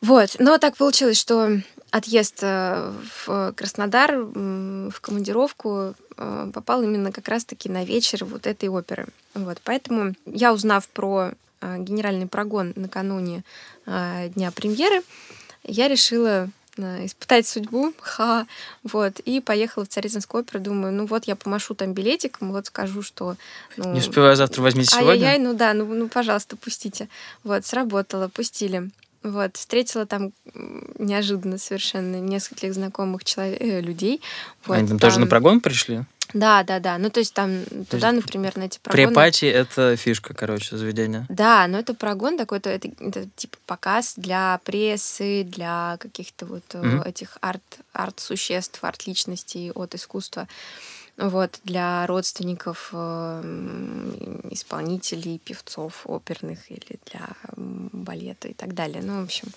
Вот. 0.00 0.36
Но 0.38 0.58
так 0.58 0.76
получилось, 0.76 1.18
что 1.18 1.60
отъезд 1.90 2.38
а, 2.42 2.94
в 3.26 3.52
Краснодар 3.56 4.16
в 4.16 5.00
командировку 5.00 5.96
а, 6.16 6.52
попал 6.52 6.84
именно 6.84 7.10
как 7.10 7.26
раз-таки 7.26 7.68
на 7.68 7.84
вечер 7.84 8.24
вот 8.24 8.46
этой 8.46 8.68
оперы. 8.68 9.08
Вот. 9.34 9.60
Поэтому 9.64 10.14
я, 10.24 10.52
узнав 10.52 10.86
про 10.86 11.32
генеральный 11.60 12.26
прогон 12.26 12.72
накануне 12.76 13.42
а, 13.86 14.28
дня 14.28 14.50
премьеры, 14.50 15.02
я 15.64 15.88
решила 15.88 16.48
а, 16.78 17.04
испытать 17.04 17.46
судьбу, 17.46 17.92
ха, 18.00 18.46
вот, 18.82 19.20
и 19.20 19.40
поехала 19.40 19.84
в 19.84 19.88
Царицынскую 19.88 20.42
оперу, 20.42 20.62
думаю, 20.62 20.92
ну 20.92 21.06
вот 21.06 21.24
я 21.24 21.36
помашу 21.36 21.74
там 21.74 21.92
билетиком, 21.92 22.52
вот 22.52 22.66
скажу, 22.66 23.02
что... 23.02 23.36
Ну, 23.76 23.92
Не 23.92 24.00
успеваю 24.00 24.36
завтра, 24.36 24.62
возьмите 24.62 24.90
сегодня. 24.90 25.10
Ай-яй-яй, 25.10 25.38
ну 25.38 25.54
да, 25.54 25.74
ну, 25.74 25.86
ну, 25.86 26.08
пожалуйста, 26.08 26.56
пустите. 26.56 27.08
Вот, 27.44 27.64
сработало, 27.64 28.28
пустили. 28.28 28.90
Вот, 29.24 29.56
встретила 29.56 30.06
там 30.06 30.32
неожиданно 30.98 31.58
совершенно 31.58 32.20
нескольких 32.20 32.72
знакомых 32.72 33.24
человек, 33.24 33.60
э, 33.60 33.80
людей. 33.80 34.22
Вот, 34.64 34.76
Они 34.76 34.88
там, 34.88 34.98
тоже 34.98 35.18
на 35.18 35.26
прогон 35.26 35.60
пришли? 35.60 36.04
Да, 36.34 36.62
да, 36.62 36.78
да. 36.78 36.98
Ну, 36.98 37.10
то 37.10 37.20
есть 37.20 37.34
там 37.34 37.64
то 37.64 37.84
туда, 37.96 38.10
есть, 38.10 38.24
например, 38.24 38.56
на 38.56 38.64
эти 38.64 38.78
прогоны... 38.78 39.08
Препати— 39.08 39.44
это 39.46 39.96
фишка, 39.96 40.34
короче, 40.34 40.76
заведения. 40.76 41.26
Да, 41.28 41.66
но 41.66 41.78
это 41.78 41.94
прогон 41.94 42.36
такой, 42.36 42.60
то 42.60 42.68
это, 42.70 42.88
это 43.00 43.28
типа 43.36 43.56
показ 43.66 44.14
для 44.16 44.60
прессы, 44.64 45.44
для 45.44 45.96
каких-то 45.98 46.46
вот 46.46 46.64
mm-hmm. 46.68 47.08
этих 47.08 47.38
арт, 47.40 47.62
арт-существ, 47.92 48.82
арт-личностей 48.84 49.72
от 49.74 49.94
искусства 49.94 50.46
вот, 51.18 51.58
для 51.64 52.06
родственников 52.06 52.90
э, 52.92 53.42
исполнителей, 54.50 55.38
певцов 55.38 56.02
оперных 56.04 56.70
или 56.70 56.98
для 57.10 57.28
балета 57.56 58.48
и 58.48 58.54
так 58.54 58.74
далее. 58.74 59.02
Ну, 59.02 59.20
в 59.20 59.24
общем, 59.24 59.48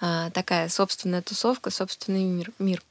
э, 0.00 0.30
такая 0.32 0.68
собственная 0.68 1.22
тусовка, 1.22 1.70
собственный 1.70 2.22
мир. 2.22 2.52
мир. 2.58 2.82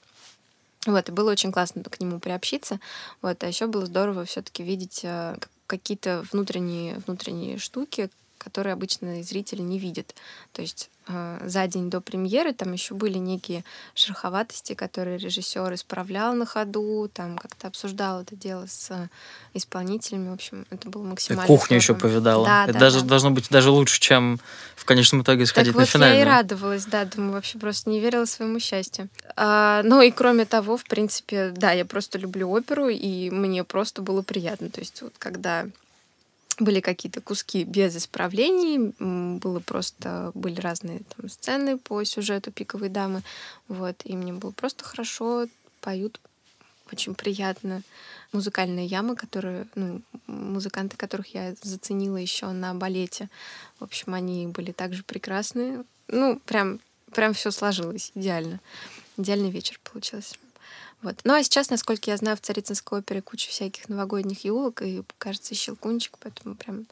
Вот, 0.88 1.10
и 1.10 1.12
было 1.12 1.32
очень 1.32 1.52
классно 1.52 1.84
к 1.84 2.00
нему 2.00 2.20
приобщиться. 2.20 2.80
Вот, 3.22 3.44
а 3.44 3.48
еще 3.48 3.68
было 3.68 3.86
здорово 3.86 4.26
все-таки 4.26 4.64
видеть 4.64 5.02
э, 5.04 5.38
какие-то 5.68 6.26
внутренние, 6.32 6.98
внутренние 7.06 7.60
штуки, 7.60 8.10
которые 8.42 8.74
обычно 8.74 9.22
зритель 9.24 9.64
не 9.64 9.78
видит. 9.78 10.16
То 10.52 10.62
есть 10.62 10.90
э, 11.08 11.40
за 11.46 11.68
день 11.68 11.90
до 11.90 12.02
премьеры 12.02 12.54
там 12.54 12.74
еще 12.74 12.96
были 12.96 13.18
некие 13.18 13.64
шероховатости, 13.94 14.74
которые 14.74 15.18
режиссер 15.18 15.74
исправлял 15.74 16.34
на 16.34 16.46
ходу, 16.46 17.10
там 17.14 17.38
как-то 17.38 17.68
обсуждал 17.68 18.22
это 18.22 18.36
дело 18.36 18.66
с 18.68 18.90
э, 18.92 19.08
исполнителями. 19.54 20.30
В 20.30 20.34
общем, 20.34 20.66
это 20.72 20.90
было 20.90 21.04
максимально. 21.04 21.48
Кухню 21.48 21.78
еще 21.78 21.94
повидала. 21.94 22.46
Да, 22.46 22.64
это 22.64 22.74
да, 22.74 22.80
даже 22.80 23.02
да. 23.02 23.08
должно 23.08 23.32
быть 23.32 23.48
даже 23.50 23.70
лучше, 23.70 24.00
чем 24.00 24.40
в 24.76 24.86
конечном 24.86 25.22
итоге 25.22 25.46
сходить 25.46 25.74
так 25.74 25.76
на 25.76 25.82
вот 25.82 25.90
финальную. 25.90 26.20
Я 26.20 26.26
и 26.26 26.28
радовалась, 26.28 26.86
да, 26.86 27.06
думаю, 27.06 27.34
вообще 27.34 27.60
просто 27.60 27.90
не 27.90 28.00
верила 28.00 28.26
своему 28.26 28.60
счастью. 28.60 29.10
А, 29.36 29.84
ну 29.84 30.02
и 30.02 30.10
кроме 30.10 30.46
того, 30.46 30.78
в 30.78 30.84
принципе, 30.86 31.54
да, 31.56 31.72
я 31.72 31.86
просто 31.86 32.18
люблю 32.18 32.50
оперу, 32.50 32.90
и 32.90 33.30
мне 33.30 33.64
просто 33.64 34.02
было 34.02 34.24
приятно. 34.24 34.70
То 34.70 34.80
есть 34.80 35.02
вот 35.04 35.14
когда 35.20 35.68
были 36.62 36.80
какие-то 36.80 37.22
куски 37.22 37.64
без 37.64 37.96
исправлений, 37.98 38.94
было 39.40 39.60
просто 39.60 40.32
были 40.34 40.60
разные 40.60 41.02
там 41.16 41.30
сцены 41.30 41.78
по 41.78 42.04
сюжету 42.04 42.52
пиковой 42.52 42.90
дамы, 42.90 43.24
вот, 43.68 44.02
и 44.04 44.16
мне 44.16 44.32
было 44.32 44.52
просто 44.52 44.84
хорошо, 44.84 45.48
поют 45.82 46.20
очень 46.92 47.16
приятно. 47.16 47.82
Музыкальные 48.32 48.86
ямы, 48.86 49.16
которые, 49.16 49.68
ну, 49.76 50.02
музыканты, 50.28 50.98
которых 50.98 51.34
я 51.34 51.56
заценила 51.62 52.18
еще 52.18 52.48
на 52.52 52.74
балете, 52.74 53.30
в 53.80 53.84
общем, 53.84 54.14
они 54.14 54.48
были 54.48 54.72
также 54.72 55.04
прекрасные. 55.04 55.84
Ну, 56.08 56.40
прям, 56.46 56.80
прям 57.14 57.34
все 57.34 57.52
сложилось 57.52 58.12
идеально. 58.16 58.60
Идеальный 59.18 59.52
вечер 59.52 59.80
получился. 59.84 60.36
Вот. 61.02 61.16
Ну 61.24 61.34
а 61.34 61.44
сейчас, 61.44 61.70
насколько 61.70 62.12
я 62.12 62.18
знаю, 62.18 62.38
в 62.38 62.42
Царицынской 62.42 63.00
опере 63.00 63.22
куча 63.22 63.50
всяких 63.50 63.90
новогодних 63.90 64.46
елок 64.46 64.82
и, 64.82 65.04
кажется, 65.18 65.56
щелкунчик, 65.56 66.18
поэтому 66.20 66.56
прям... 66.56 66.86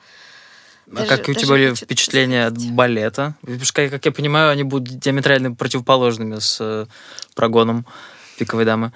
А 0.92 1.06
даже, 1.06 1.08
как 1.08 1.30
у 1.30 1.34
тебя 1.34 1.48
были 1.48 1.74
впечатления 1.76 2.48
от 2.48 2.58
балета? 2.72 3.36
Что, 3.62 3.88
как 3.90 4.06
я 4.06 4.12
понимаю, 4.12 4.50
они 4.50 4.64
будут 4.64 4.98
диаметрально 4.98 5.54
противоположными 5.54 6.40
с 6.40 6.58
э, 6.60 6.88
прогоном 7.36 7.86
пиковой 8.40 8.66
дамы. 8.66 8.92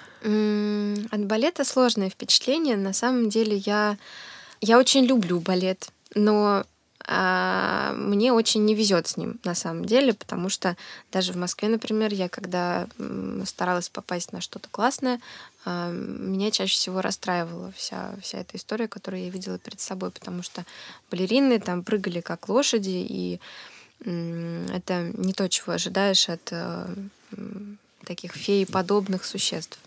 От 1.12 1.26
балета 1.26 1.64
сложное 1.66 2.10
впечатление. 2.10 2.78
На 2.78 2.94
самом 2.94 3.30
деле 3.30 3.58
я, 3.58 3.98
я 4.62 4.80
очень 4.80 5.06
люблю 5.06 5.40
балет, 5.40 5.90
но 6.16 6.66
мне 7.08 8.32
очень 8.32 8.64
не 8.64 8.76
везет 8.76 9.08
с 9.08 9.18
ним 9.18 9.40
на 9.44 9.56
самом 9.56 9.86
деле, 9.86 10.14
потому 10.14 10.48
что 10.48 10.78
даже 11.12 11.34
в 11.34 11.36
Москве, 11.36 11.68
например, 11.68 12.14
я 12.14 12.30
когда 12.30 12.88
старалась 13.46 13.90
попасть 13.90 14.32
на 14.32 14.40
что-то 14.40 14.70
классное, 14.72 15.20
а, 15.66 15.92
меня 15.92 16.52
чаще 16.52 16.76
всего 16.76 17.02
расстраивала 17.02 17.72
вся, 17.74 18.16
вся 18.22 18.40
эта 18.40 18.58
история, 18.58 18.88
которую 18.88 19.24
я 19.24 19.30
видела 19.30 19.58
перед 19.58 19.80
собой, 19.80 20.12
потому 20.12 20.44
что 20.44 20.66
балерины 21.12 21.60
там 21.60 21.84
прыгали 21.84 22.22
как 22.22 22.50
лошади, 22.50 23.06
и 23.10 23.40
это 24.06 25.12
не 25.14 25.32
то, 25.32 25.48
чего 25.48 25.74
ожидаешь 25.74 26.28
от 26.28 26.50
э, 26.52 26.94
таких 28.06 28.34
феи-подобных 28.34 29.24
существ. 29.24 29.80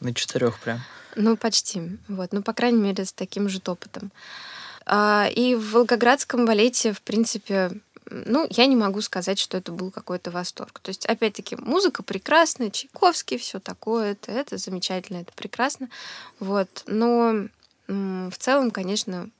На 0.00 0.14
четырех 0.14 0.58
прям. 0.60 0.80
Ну, 1.14 1.36
почти. 1.36 1.98
Вот. 2.08 2.32
Ну, 2.32 2.42
по 2.42 2.54
крайней 2.54 2.80
мере, 2.80 3.04
с 3.04 3.12
таким 3.12 3.50
же 3.50 3.60
опытом. 3.66 4.10
А, 4.12 4.59
и 4.92 5.54
в 5.54 5.72
Волгоградском 5.72 6.46
балете, 6.46 6.92
в 6.92 7.02
принципе, 7.02 7.70
ну, 8.10 8.46
я 8.50 8.66
не 8.66 8.76
могу 8.76 9.00
сказать, 9.00 9.38
что 9.38 9.56
это 9.56 9.70
был 9.70 9.90
какой-то 9.90 10.30
восторг. 10.30 10.80
То 10.80 10.90
есть, 10.90 11.06
опять-таки, 11.06 11.56
музыка 11.56 12.02
прекрасная, 12.02 12.70
Чайковский, 12.70 13.38
все 13.38 13.60
такое, 13.60 14.12
это, 14.12 14.32
это 14.32 14.56
замечательно, 14.56 15.18
это 15.18 15.32
прекрасно. 15.34 15.88
Вот. 16.40 16.82
Но 16.86 17.46
в 17.86 18.32
целом, 18.38 18.70
конечно, 18.70 19.30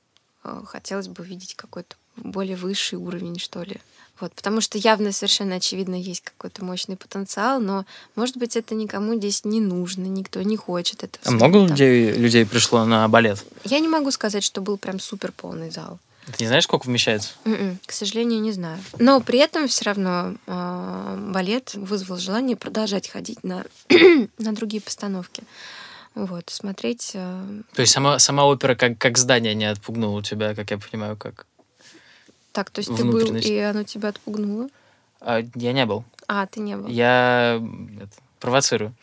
э, 0.45 0.62
хотелось 0.66 1.09
бы 1.09 1.25
видеть 1.25 1.54
какой-то 1.54 1.97
более 2.21 2.57
высший 2.57 2.99
уровень, 2.99 3.39
что 3.39 3.62
ли, 3.62 3.79
вот, 4.21 4.35
потому 4.35 4.61
что 4.61 4.77
явно 4.77 5.12
совершенно 5.12 5.57
очевидно 5.57 5.95
есть 5.95 6.21
какой-то 6.21 6.62
мощный 6.62 6.97
потенциал, 6.97 7.59
но, 7.59 7.87
может 8.17 8.37
быть, 8.37 8.55
это 8.55 8.75
никому 8.75 9.15
здесь 9.17 9.45
не 9.45 9.61
нужно, 9.61 10.05
никто 10.05 10.43
не 10.43 10.57
хочет 10.57 11.03
это. 11.03 11.19
А 11.25 11.31
много 11.31 11.67
людей, 11.67 12.12
людей 12.12 12.45
пришло 12.45 12.85
на 12.85 13.09
балет? 13.09 13.43
Я 13.65 13.79
не 13.81 13.89
могу 13.89 14.11
сказать, 14.11 14.45
что 14.45 14.61
был 14.61 14.77
прям 14.77 15.00
супер 15.00 15.33
полный 15.33 15.71
зал. 15.71 15.99
Ты 16.27 16.45
не 16.45 16.49
знаешь, 16.49 16.65
сколько 16.65 16.87
вмещается? 16.87 17.31
Mm-mm, 17.45 17.55
м-м, 17.55 17.79
к 17.85 17.93
сожалению, 17.93 18.41
не 18.41 18.53
знаю. 18.53 18.79
Но 18.99 19.21
при 19.21 19.39
этом 19.39 19.67
все 19.69 19.85
равно 19.87 20.35
э, 20.47 21.31
балет 21.33 21.75
вызвал 21.75 22.19
желание 22.19 22.57
продолжать 22.57 23.09
ходить 23.09 23.43
на, 23.43 23.65
на 24.39 24.53
другие 24.53 24.83
постановки. 24.83 25.43
Вот, 26.15 26.50
смотреть. 26.50 27.12
Э... 27.15 27.62
То 27.75 27.81
есть 27.81 27.93
сама, 27.93 28.19
сама 28.19 28.45
опера 28.45 28.75
как, 28.75 28.99
как 28.99 29.17
здание 29.17 29.55
не 29.55 29.65
отпугнула 29.65 30.23
тебя, 30.23 30.55
как 30.55 30.71
я 30.71 30.79
понимаю, 30.79 31.17
как 31.17 31.47
так, 32.52 32.71
то 32.71 32.80
есть 32.80 32.95
ты 32.95 33.04
был, 33.04 33.37
и 33.37 33.59
оно 33.59 33.85
тебя 33.85 34.11
отпугнуло? 34.11 34.69
А, 35.21 35.42
я 35.54 35.73
не 35.73 35.87
был. 35.87 36.04
А, 36.26 36.47
ты 36.47 36.61
не 36.61 36.76
был. 36.76 36.88
Я 36.88 37.62
это, 38.00 38.12
провоцирую. 38.38 38.95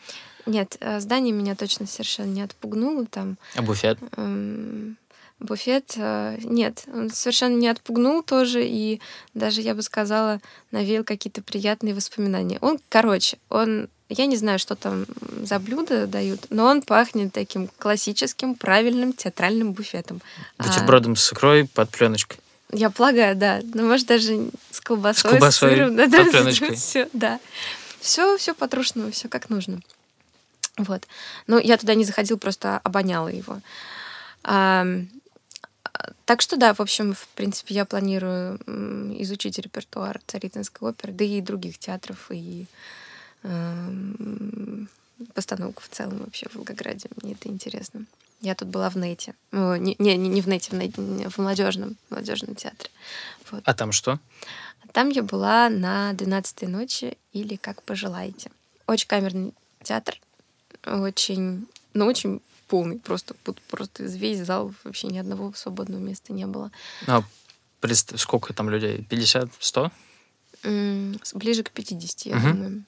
Нет, 0.46 0.76
э, 0.80 1.00
здание 1.00 1.32
меня 1.32 1.54
точно 1.54 1.86
совершенно 1.86 2.30
не 2.32 2.42
отпугнуло 2.42 3.04
там. 3.06 3.36
А 3.54 3.62
буфет? 3.62 3.98
Эм, 4.16 4.96
буфет, 5.38 5.92
э, 5.96 6.38
нет, 6.42 6.84
он 6.92 7.10
совершенно 7.10 7.56
не 7.56 7.68
отпугнул 7.68 8.22
тоже, 8.22 8.64
и 8.64 9.00
даже, 9.34 9.60
я 9.60 9.74
бы 9.74 9.82
сказала, 9.82 10.40
навеял 10.70 11.04
какие-то 11.04 11.42
приятные 11.42 11.94
воспоминания. 11.94 12.58
Он, 12.62 12.78
короче, 12.88 13.38
он 13.50 13.88
я 14.08 14.24
не 14.24 14.36
знаю, 14.36 14.58
что 14.58 14.74
там 14.74 15.04
за 15.42 15.58
блюда 15.58 16.06
дают, 16.06 16.46
но 16.48 16.64
он 16.64 16.80
пахнет 16.80 17.32
таким 17.32 17.68
классическим, 17.78 18.54
правильным 18.54 19.12
театральным 19.12 19.72
буфетом. 19.72 20.22
Бутербродом 20.58 21.12
а... 21.12 21.16
с 21.16 21.30
икрой 21.30 21.66
под 21.66 21.90
пленочкой. 21.90 22.40
Я 22.72 22.90
полагаю, 22.90 23.34
да. 23.36 23.60
Ну, 23.74 23.86
может, 23.86 24.06
даже 24.06 24.50
с 24.70 24.80
колбасой, 24.80 25.30
с, 25.30 25.32
колбасой, 25.32 25.70
с 25.70 25.74
сыром. 25.74 25.96
Да, 25.96 26.06
да. 26.06 26.74
Все, 26.74 27.08
да. 27.12 27.40
Все, 28.00 28.36
все 28.36 28.54
по-трушному, 28.54 29.10
все 29.10 29.28
как 29.28 29.50
нужно. 29.50 29.80
Вот. 30.76 31.06
Ну, 31.46 31.58
я 31.58 31.76
туда 31.76 31.94
не 31.94 32.04
заходил, 32.04 32.38
просто 32.38 32.78
обоняла 32.78 33.28
его. 33.28 33.60
А, 34.44 34.86
так 36.24 36.40
что 36.40 36.56
да, 36.56 36.74
в 36.74 36.80
общем, 36.80 37.14
в 37.14 37.26
принципе, 37.28 37.74
я 37.74 37.84
планирую 37.84 38.58
изучить 39.20 39.58
репертуар 39.58 40.20
Царицынской 40.26 40.88
оперы, 40.88 41.12
да 41.12 41.24
и 41.24 41.40
других 41.40 41.78
театров, 41.78 42.26
и 42.30 42.66
э, 43.42 43.90
постановку 45.34 45.82
в 45.82 45.88
целом 45.88 46.18
вообще 46.18 46.46
в 46.48 46.56
Волгограде. 46.56 47.08
Мне 47.22 47.32
это 47.32 47.48
интересно. 47.48 48.04
Я 48.40 48.54
тут 48.54 48.68
была 48.68 48.88
в 48.88 48.96
нете. 48.96 49.34
Не, 49.52 49.96
не, 49.98 50.16
не 50.16 50.40
в 50.40 50.48
нете, 50.48 50.70
в, 50.70 50.74
нете, 50.74 51.28
в 51.28 51.38
молодежном, 51.38 51.96
молодежном 52.08 52.54
театре. 52.54 52.90
Вот. 53.50 53.62
А 53.64 53.74
там 53.74 53.92
что? 53.92 54.20
Там 54.92 55.08
я 55.08 55.22
была 55.22 55.68
на 55.68 56.12
12 56.12 56.62
ночи 56.62 57.18
или 57.32 57.56
как 57.56 57.82
пожелаете. 57.82 58.50
Очень 58.86 59.08
камерный 59.08 59.54
театр. 59.82 60.20
Очень, 60.86 61.66
ну, 61.94 62.06
очень 62.06 62.40
полный. 62.68 62.98
Просто, 62.98 63.34
просто 63.68 64.04
весь 64.04 64.44
зал, 64.44 64.72
вообще 64.84 65.08
ни 65.08 65.18
одного 65.18 65.52
свободного 65.54 66.00
места 66.00 66.32
не 66.32 66.46
было. 66.46 66.70
А 67.06 67.22
сколько 68.16 68.54
там 68.54 68.70
людей? 68.70 69.04
50? 69.08 69.50
100? 69.58 69.90
Ближе 71.34 71.62
к 71.62 71.70
50, 71.70 72.20
я 72.26 72.36
угу. 72.36 72.48
думаю. 72.48 72.84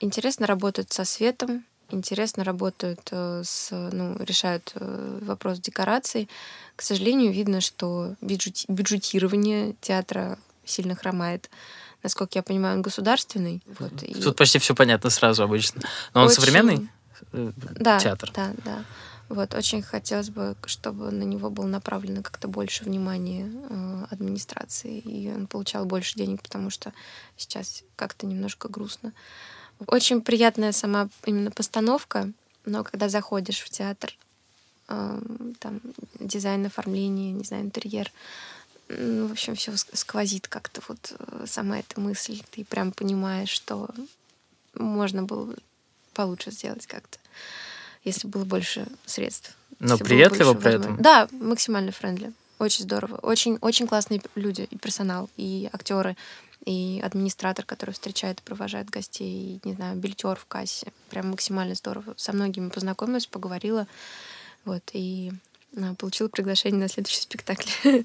Интересно 0.00 0.46
работают 0.46 0.92
со 0.92 1.04
светом 1.04 1.64
интересно 1.92 2.44
работают 2.44 3.00
э, 3.10 3.42
с, 3.44 3.70
ну, 3.70 4.16
решают 4.18 4.72
э, 4.74 5.18
вопрос 5.22 5.58
декораций. 5.58 6.28
К 6.76 6.82
сожалению, 6.82 7.32
видно, 7.32 7.60
что 7.60 8.14
бюджет, 8.20 8.64
бюджетирование 8.68 9.74
театра 9.80 10.38
сильно 10.64 10.94
хромает. 10.94 11.50
Насколько 12.02 12.38
я 12.38 12.42
понимаю, 12.42 12.76
он 12.76 12.82
государственный. 12.82 13.62
Вот, 13.78 13.90
Тут 13.96 14.34
и... 14.34 14.36
почти 14.36 14.58
все 14.58 14.74
понятно 14.74 15.10
сразу 15.10 15.42
обычно. 15.42 15.82
Но 16.14 16.22
он 16.22 16.26
Очень... 16.26 16.36
современный 16.36 16.88
да, 17.32 17.98
театр? 17.98 18.30
Да, 18.34 18.52
да. 18.64 18.84
Вот, 19.28 19.54
очень 19.54 19.80
хотелось 19.80 20.28
бы, 20.28 20.56
чтобы 20.66 21.10
на 21.10 21.22
него 21.22 21.48
было 21.48 21.66
направлено 21.66 22.22
как-то 22.22 22.48
больше 22.48 22.84
внимания 22.84 23.50
э, 23.70 24.04
администрации, 24.10 24.98
и 24.98 25.32
он 25.32 25.46
получал 25.46 25.86
больше 25.86 26.16
денег, 26.16 26.42
потому 26.42 26.68
что 26.68 26.92
сейчас 27.38 27.82
как-то 27.96 28.26
немножко 28.26 28.68
грустно. 28.68 29.14
Очень 29.86 30.20
приятная 30.22 30.72
сама 30.72 31.08
именно 31.24 31.50
постановка, 31.50 32.30
но 32.64 32.84
когда 32.84 33.08
заходишь 33.08 33.60
в 33.60 33.70
театр, 33.70 34.14
э, 34.88 35.20
там 35.58 35.80
дизайн 36.20 36.66
оформления, 36.66 37.32
не 37.32 37.44
знаю, 37.44 37.64
интерьер, 37.64 38.10
ну, 38.88 39.26
в 39.28 39.32
общем, 39.32 39.54
все 39.54 39.72
сквозит 39.76 40.48
как-то 40.48 40.82
вот 40.88 41.14
э, 41.18 41.44
сама 41.46 41.78
эта 41.78 42.00
мысль. 42.00 42.42
Ты 42.50 42.64
прям 42.64 42.92
понимаешь, 42.92 43.48
что 43.48 43.88
можно 44.74 45.22
было 45.22 45.54
получше 46.14 46.50
сделать 46.50 46.86
как-то 46.86 47.18
если 48.04 48.26
было 48.26 48.44
больше 48.44 48.86
средств. 49.06 49.56
Но 49.78 49.98
приветливо 49.98 50.54
при 50.54 50.74
этом? 50.74 50.96
Да, 51.00 51.28
максимально 51.32 51.92
friendly. 51.92 52.32
Очень 52.58 52.84
здорово. 52.84 53.16
Очень, 53.16 53.58
очень 53.60 53.86
классные 53.86 54.22
люди, 54.34 54.68
и 54.70 54.76
персонал, 54.76 55.28
и 55.36 55.68
актеры, 55.72 56.16
и 56.64 57.00
администратор, 57.02 57.64
который 57.64 57.90
встречает 57.90 58.40
и 58.40 58.42
провожает 58.42 58.88
гостей, 58.88 59.60
и, 59.62 59.68
не 59.68 59.74
знаю, 59.74 59.96
билетер 59.96 60.36
в 60.36 60.46
кассе. 60.46 60.92
Прям 61.10 61.30
максимально 61.30 61.74
здорово. 61.74 62.14
Со 62.16 62.32
многими 62.32 62.68
познакомилась, 62.68 63.26
поговорила. 63.26 63.86
Вот, 64.64 64.82
и 64.92 65.32
а, 65.76 65.94
получила 65.94 66.28
приглашение 66.28 66.80
на 66.80 66.88
следующий 66.88 67.20
спектакль. 67.20 67.70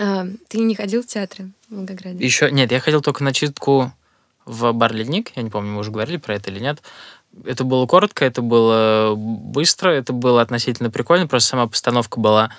А, 0.00 0.26
ты 0.46 0.58
не 0.58 0.76
ходил 0.76 1.02
в 1.02 1.06
театры 1.06 1.50
в 1.68 1.74
Волгограде? 1.74 2.24
Еще 2.24 2.52
нет, 2.52 2.70
я 2.70 2.78
ходил 2.78 3.00
только 3.00 3.24
на 3.24 3.32
читку 3.32 3.92
в 4.44 4.70
бар 4.72 4.94
«Ледник». 4.94 5.32
Я 5.34 5.42
не 5.42 5.50
помню, 5.50 5.72
мы 5.72 5.80
уже 5.80 5.90
говорили 5.90 6.18
про 6.18 6.36
это 6.36 6.52
или 6.52 6.60
нет. 6.60 6.82
Это 7.44 7.64
было 7.64 7.84
коротко, 7.86 8.24
это 8.24 8.40
было 8.40 9.16
быстро, 9.16 9.90
это 9.90 10.12
было 10.12 10.40
относительно 10.40 10.90
прикольно, 10.90 11.26
просто 11.26 11.48
сама 11.48 11.66
постановка 11.66 12.20
была 12.20 12.52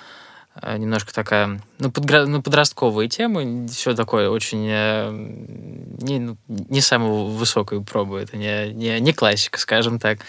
немножко 0.62 1.12
такая, 1.12 1.60
ну, 1.78 1.90
подгра... 1.90 2.26
ну 2.26 2.42
подростковые 2.42 3.08
темы, 3.08 3.66
все 3.68 3.94
такое 3.94 4.28
очень 4.30 4.66
э, 4.68 5.10
не, 6.00 6.18
ну, 6.18 6.36
не 6.48 6.80
самого 6.80 7.30
высокой 7.30 7.82
пробы, 7.82 8.20
это 8.20 8.36
не, 8.36 8.72
не, 8.72 9.00
не 9.00 9.12
классика, 9.12 9.58
скажем 9.58 9.98
так. 9.98 10.20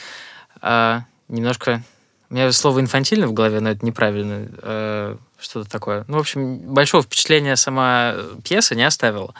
А 0.61 1.03
немножко... 1.27 1.83
У 2.29 2.33
меня 2.33 2.50
слово 2.53 2.79
инфантильно 2.79 3.27
в 3.27 3.33
голове, 3.33 3.59
но 3.59 3.71
это 3.71 3.85
неправильно. 3.85 4.47
А, 4.61 5.17
что-то 5.38 5.69
такое. 5.69 6.05
Ну, 6.07 6.17
в 6.17 6.19
общем, 6.21 6.59
большого 6.59 7.03
впечатления 7.03 7.55
сама 7.55 8.15
пьеса 8.43 8.75
не 8.75 8.83
оставила. 8.83 9.33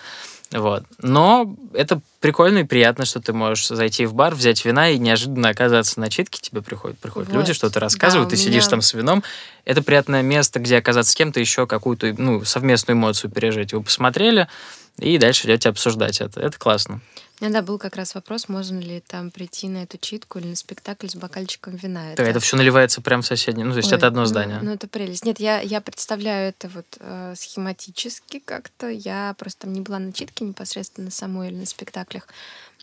Вот. 0.52 0.84
Но 1.00 1.56
это 1.74 2.02
прикольно 2.20 2.60
и 2.60 2.64
приятно, 2.64 3.06
что 3.06 3.22
ты 3.22 3.32
можешь 3.32 3.68
зайти 3.68 4.06
в 4.06 4.14
бар, 4.14 4.36
взять 4.36 4.66
вина 4.66 4.90
и 4.90 4.98
неожиданно 4.98 5.50
оказаться 5.50 6.00
на 6.00 6.10
читке. 6.10 6.40
Тебе 6.42 6.62
приходят, 6.62 7.00
приходят 7.00 7.30
вот. 7.30 7.38
люди, 7.38 7.54
что-то 7.54 7.80
рассказывают, 7.80 8.30
да, 8.30 8.36
ты 8.36 8.42
меня... 8.42 8.52
сидишь 8.52 8.68
там 8.68 8.82
с 8.82 8.94
вином. 8.94 9.24
Это 9.64 9.82
приятное 9.82 10.22
место, 10.22 10.60
где 10.60 10.78
оказаться 10.78 11.12
с 11.12 11.16
кем-то 11.16 11.40
еще 11.40 11.68
какую-то 11.68 12.14
ну, 12.18 12.44
совместную 12.44 12.98
эмоцию 12.98 13.32
пережить. 13.32 13.74
Вы 13.74 13.82
посмотрели, 13.82 14.48
и 15.00 15.18
дальше 15.18 15.48
идете 15.48 15.70
обсуждать 15.70 16.20
это. 16.20 16.42
Это 16.42 16.60
классно. 16.60 17.00
Да, 17.50 17.62
был 17.64 17.80
как 17.80 17.96
раз 17.96 18.14
вопрос, 18.14 18.48
можно 18.48 18.78
ли 18.78 19.02
там 19.02 19.32
прийти 19.32 19.68
на 19.68 19.84
эту 19.84 19.98
читку 19.98 20.40
или 20.40 20.48
на 20.48 20.56
спектакль 20.56 21.08
с 21.08 21.16
бокальчиком 21.16 21.76
вина. 21.76 22.14
Да, 22.16 22.24
это, 22.24 22.24
это 22.24 22.40
все 22.40 22.56
наливается 22.56 23.02
прямо 23.02 23.24
в 23.24 23.26
соседнее, 23.26 23.66
ну, 23.66 23.72
то 23.72 23.78
есть 23.78 23.92
Ой, 23.92 23.98
это 23.98 24.08
одно 24.08 24.26
здание. 24.26 24.60
Ну, 24.60 24.66
ну, 24.66 24.72
это 24.74 24.88
прелесть. 24.88 25.26
Нет, 25.26 25.40
я, 25.40 25.60
я 25.60 25.82
представляю 25.82 26.50
это 26.50 26.70
вот 26.70 26.86
э, 27.00 27.34
схематически 27.36 28.40
как-то. 28.40 28.90
Я 28.90 29.36
просто 29.38 29.62
там 29.62 29.74
не 29.74 29.82
была 29.82 30.00
на 30.00 30.14
читке 30.14 30.46
непосредственно 30.46 31.10
самой 31.10 31.50
или 31.50 31.56
на 31.56 31.66
спектаклях, 31.66 32.28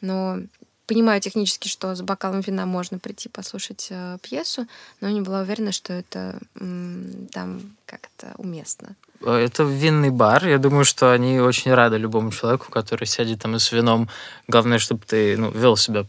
но 0.01 0.41
понимаю 0.89 1.21
технически, 1.21 1.69
что 1.69 1.95
с 1.95 2.03
бокалом 2.03 2.41
вина 2.41 2.67
можно 2.67 2.99
прийти 2.99 3.29
послушать 3.29 3.89
э, 3.91 4.19
пьесу, 4.23 4.67
но 5.01 5.09
не 5.09 5.21
была 5.21 5.43
уверена, 5.43 5.71
что 5.71 5.93
это 5.93 6.41
м, 6.59 7.29
там 7.31 7.77
как-то 7.87 8.35
уместно. 8.39 8.97
Э, 9.23 9.37
это 9.37 9.63
винный 9.63 10.11
бар. 10.11 10.47
Я 10.47 10.59
думаю, 10.59 10.85
что 10.85 11.13
они 11.13 11.41
очень 11.41 11.73
рады 11.73 11.97
любому 11.97 12.31
человеку, 12.31 12.71
который 12.71 13.07
сядет 13.07 13.43
там 13.43 13.57
и 13.57 13.59
с 13.59 13.73
вином. 13.73 14.09
Главное, 14.47 14.79
чтобы 14.79 15.03
ты 15.07 15.37
ну, 15.37 15.51
вел 15.51 15.77
себя 15.77 16.07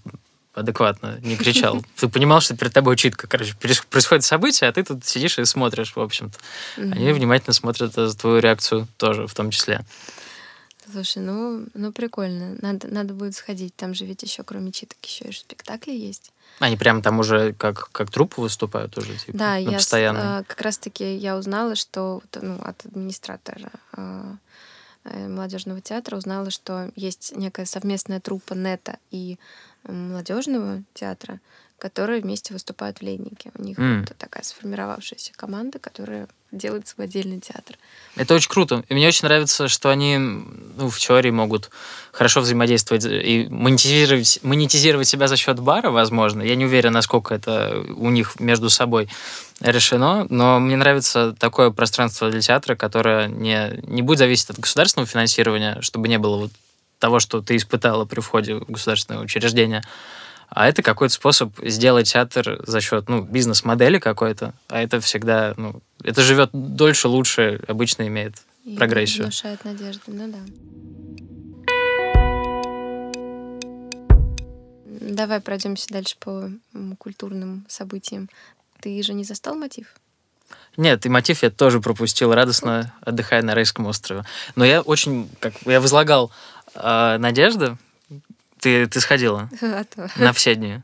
адекватно, 0.53 1.19
не 1.21 1.37
кричал. 1.37 1.83
Ты 1.95 2.09
понимал, 2.09 2.41
что 2.41 2.55
перед 2.55 2.73
тобой 2.73 2.97
читка. 2.97 3.27
Короче, 3.27 3.53
происходит 3.89 4.25
событие, 4.25 4.69
а 4.69 4.73
ты 4.73 4.83
тут 4.83 5.05
сидишь 5.05 5.39
и 5.39 5.45
смотришь, 5.45 5.95
в 5.95 6.01
общем-то. 6.01 6.37
Они 6.75 7.13
внимательно 7.13 7.53
смотрят 7.53 7.93
за 7.93 8.17
твою 8.17 8.39
реакцию 8.39 8.87
тоже, 8.97 9.25
в 9.27 9.33
том 9.33 9.51
числе. 9.51 9.85
Слушай, 10.91 11.19
ну, 11.21 11.65
ну 11.75 11.91
прикольно. 11.91 12.55
Надо, 12.61 12.87
надо 12.87 13.13
будет 13.13 13.35
сходить. 13.35 13.75
Там 13.75 13.93
же 13.93 14.05
ведь 14.05 14.23
еще, 14.23 14.43
кроме 14.43 14.71
читок, 14.71 14.97
еще 15.03 15.25
и 15.25 15.31
спектакли 15.31 15.91
есть. 15.91 16.31
Они 16.59 16.75
прям 16.75 17.01
там 17.01 17.19
уже 17.19 17.53
как, 17.53 17.89
как 17.91 18.11
труппы 18.11 18.41
выступают 18.41 18.97
уже, 18.97 19.15
типа, 19.15 19.37
да, 19.37 19.55
я 19.55 19.73
постоянно. 19.73 20.43
как 20.47 20.61
раз-таки 20.61 21.15
я 21.15 21.37
узнала, 21.37 21.75
что 21.75 22.21
ну, 22.41 22.59
от 22.61 22.85
администратора 22.85 23.71
а, 23.93 24.35
э, 25.05 25.27
молодежного 25.27 25.79
театра 25.79 26.17
узнала, 26.17 26.51
что 26.51 26.91
есть 26.95 27.33
некая 27.35 27.65
совместная 27.65 28.19
труппа 28.19 28.55
НЕТа 28.55 28.97
и 29.11 29.37
молодежного 29.83 30.83
театра, 30.93 31.39
которые 31.79 32.21
вместе 32.21 32.53
выступают 32.53 32.99
в 32.99 33.01
Леднике. 33.01 33.51
У 33.57 33.63
них 33.63 33.77
mm. 33.77 34.01
вот 34.01 34.17
такая 34.17 34.43
сформировавшаяся 34.43 35.31
команда, 35.35 35.79
которая 35.79 36.27
делает 36.51 36.87
свой 36.87 37.05
отдельный 37.05 37.39
театр. 37.39 37.77
Это 38.15 38.33
очень 38.33 38.49
круто. 38.49 38.83
И 38.89 38.93
мне 38.93 39.07
очень 39.07 39.27
нравится, 39.27 39.67
что 39.67 39.89
они 39.89 40.17
ну, 40.17 40.89
в 40.89 40.99
теории 40.99 41.29
могут 41.29 41.69
хорошо 42.11 42.41
взаимодействовать 42.41 43.05
и 43.05 43.47
монетизировать, 43.49 44.39
монетизировать 44.41 45.07
себя 45.07 45.27
за 45.27 45.37
счет 45.37 45.59
бара, 45.59 45.91
возможно. 45.91 46.41
Я 46.41 46.55
не 46.55 46.65
уверен, 46.65 46.91
насколько 46.93 47.35
это 47.35 47.83
у 47.95 48.09
них 48.09 48.39
между 48.39 48.69
собой 48.69 49.09
решено, 49.59 50.25
но 50.29 50.59
мне 50.59 50.75
нравится 50.75 51.35
такое 51.37 51.69
пространство 51.69 52.31
для 52.31 52.41
театра, 52.41 52.75
которое 52.75 53.27
не, 53.27 53.79
не 53.83 54.01
будет 54.01 54.19
зависеть 54.19 54.49
от 54.49 54.59
государственного 54.59 55.07
финансирования, 55.07 55.77
чтобы 55.81 56.07
не 56.07 56.17
было 56.17 56.37
вот 56.37 56.51
того, 56.99 57.19
что 57.19 57.41
ты 57.41 57.55
испытала 57.55 58.05
при 58.05 58.19
входе 58.19 58.55
в 58.55 58.69
государственное 58.69 59.21
учреждение, 59.21 59.83
а 60.49 60.67
это 60.67 60.81
какой-то 60.81 61.13
способ 61.13 61.53
сделать 61.63 62.11
театр 62.11 62.61
за 62.65 62.81
счет 62.81 63.07
ну, 63.07 63.21
бизнес-модели 63.21 63.99
какой-то. 63.99 64.53
А 64.67 64.81
это 64.81 64.99
всегда, 64.99 65.53
ну, 65.57 65.81
это 66.03 66.21
живет 66.21 66.49
дольше, 66.53 67.07
лучше, 67.07 67.61
обычно 67.67 68.07
имеет 68.07 68.35
И 68.65 68.75
прогрессию. 68.75 69.23
внушает 69.23 69.63
надежды, 69.63 70.01
ну 70.07 70.31
да. 70.31 70.39
Давай 75.01 75.39
пройдемся 75.39 75.87
дальше 75.89 76.15
по 76.19 76.49
культурным 76.97 77.65
событиям. 77.67 78.29
Ты 78.81 79.01
же 79.03 79.13
не 79.13 79.23
застал 79.23 79.55
мотив? 79.55 79.95
Нет, 80.77 81.05
и 81.05 81.09
мотив 81.09 81.43
я 81.43 81.49
тоже 81.49 81.79
пропустил 81.79 82.33
радостно, 82.33 82.93
отдыхая 83.01 83.41
на 83.41 83.53
Райском 83.53 83.85
острове. 83.85 84.23
Но 84.55 84.65
я 84.65 84.81
очень, 84.81 85.29
как 85.39 85.53
я 85.65 85.81
возлагал 85.81 86.31
э, 86.73 87.17
надежды 87.19 87.77
ты, 88.61 88.87
ты 88.87 88.99
сходила? 88.99 89.49
А 89.61 89.83
то. 89.83 90.09
На 90.17 90.33
все 90.33 90.55
дни? 90.55 90.81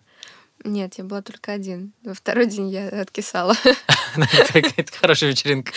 Нет, 0.63 0.95
я 0.97 1.03
была 1.03 1.21
только 1.21 1.51
один. 1.51 1.93
Во 2.03 2.13
второй 2.13 2.47
день 2.47 2.69
я 2.69 2.87
откисала. 2.87 3.55
Какая-то 4.15 4.97
хорошая 4.99 5.29
вечеринка. 5.29 5.71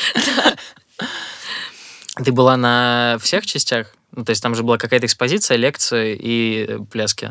Ты 2.25 2.33
была 2.33 2.57
на 2.57 3.19
всех 3.21 3.45
частях? 3.47 3.95
Ну, 4.13 4.25
то 4.25 4.31
есть 4.31 4.43
там 4.43 4.55
же 4.55 4.63
была 4.63 4.79
какая-то 4.79 5.07
экспозиция, 5.07 5.57
лекция 5.59 6.15
и 6.15 6.79
пляски? 6.91 7.31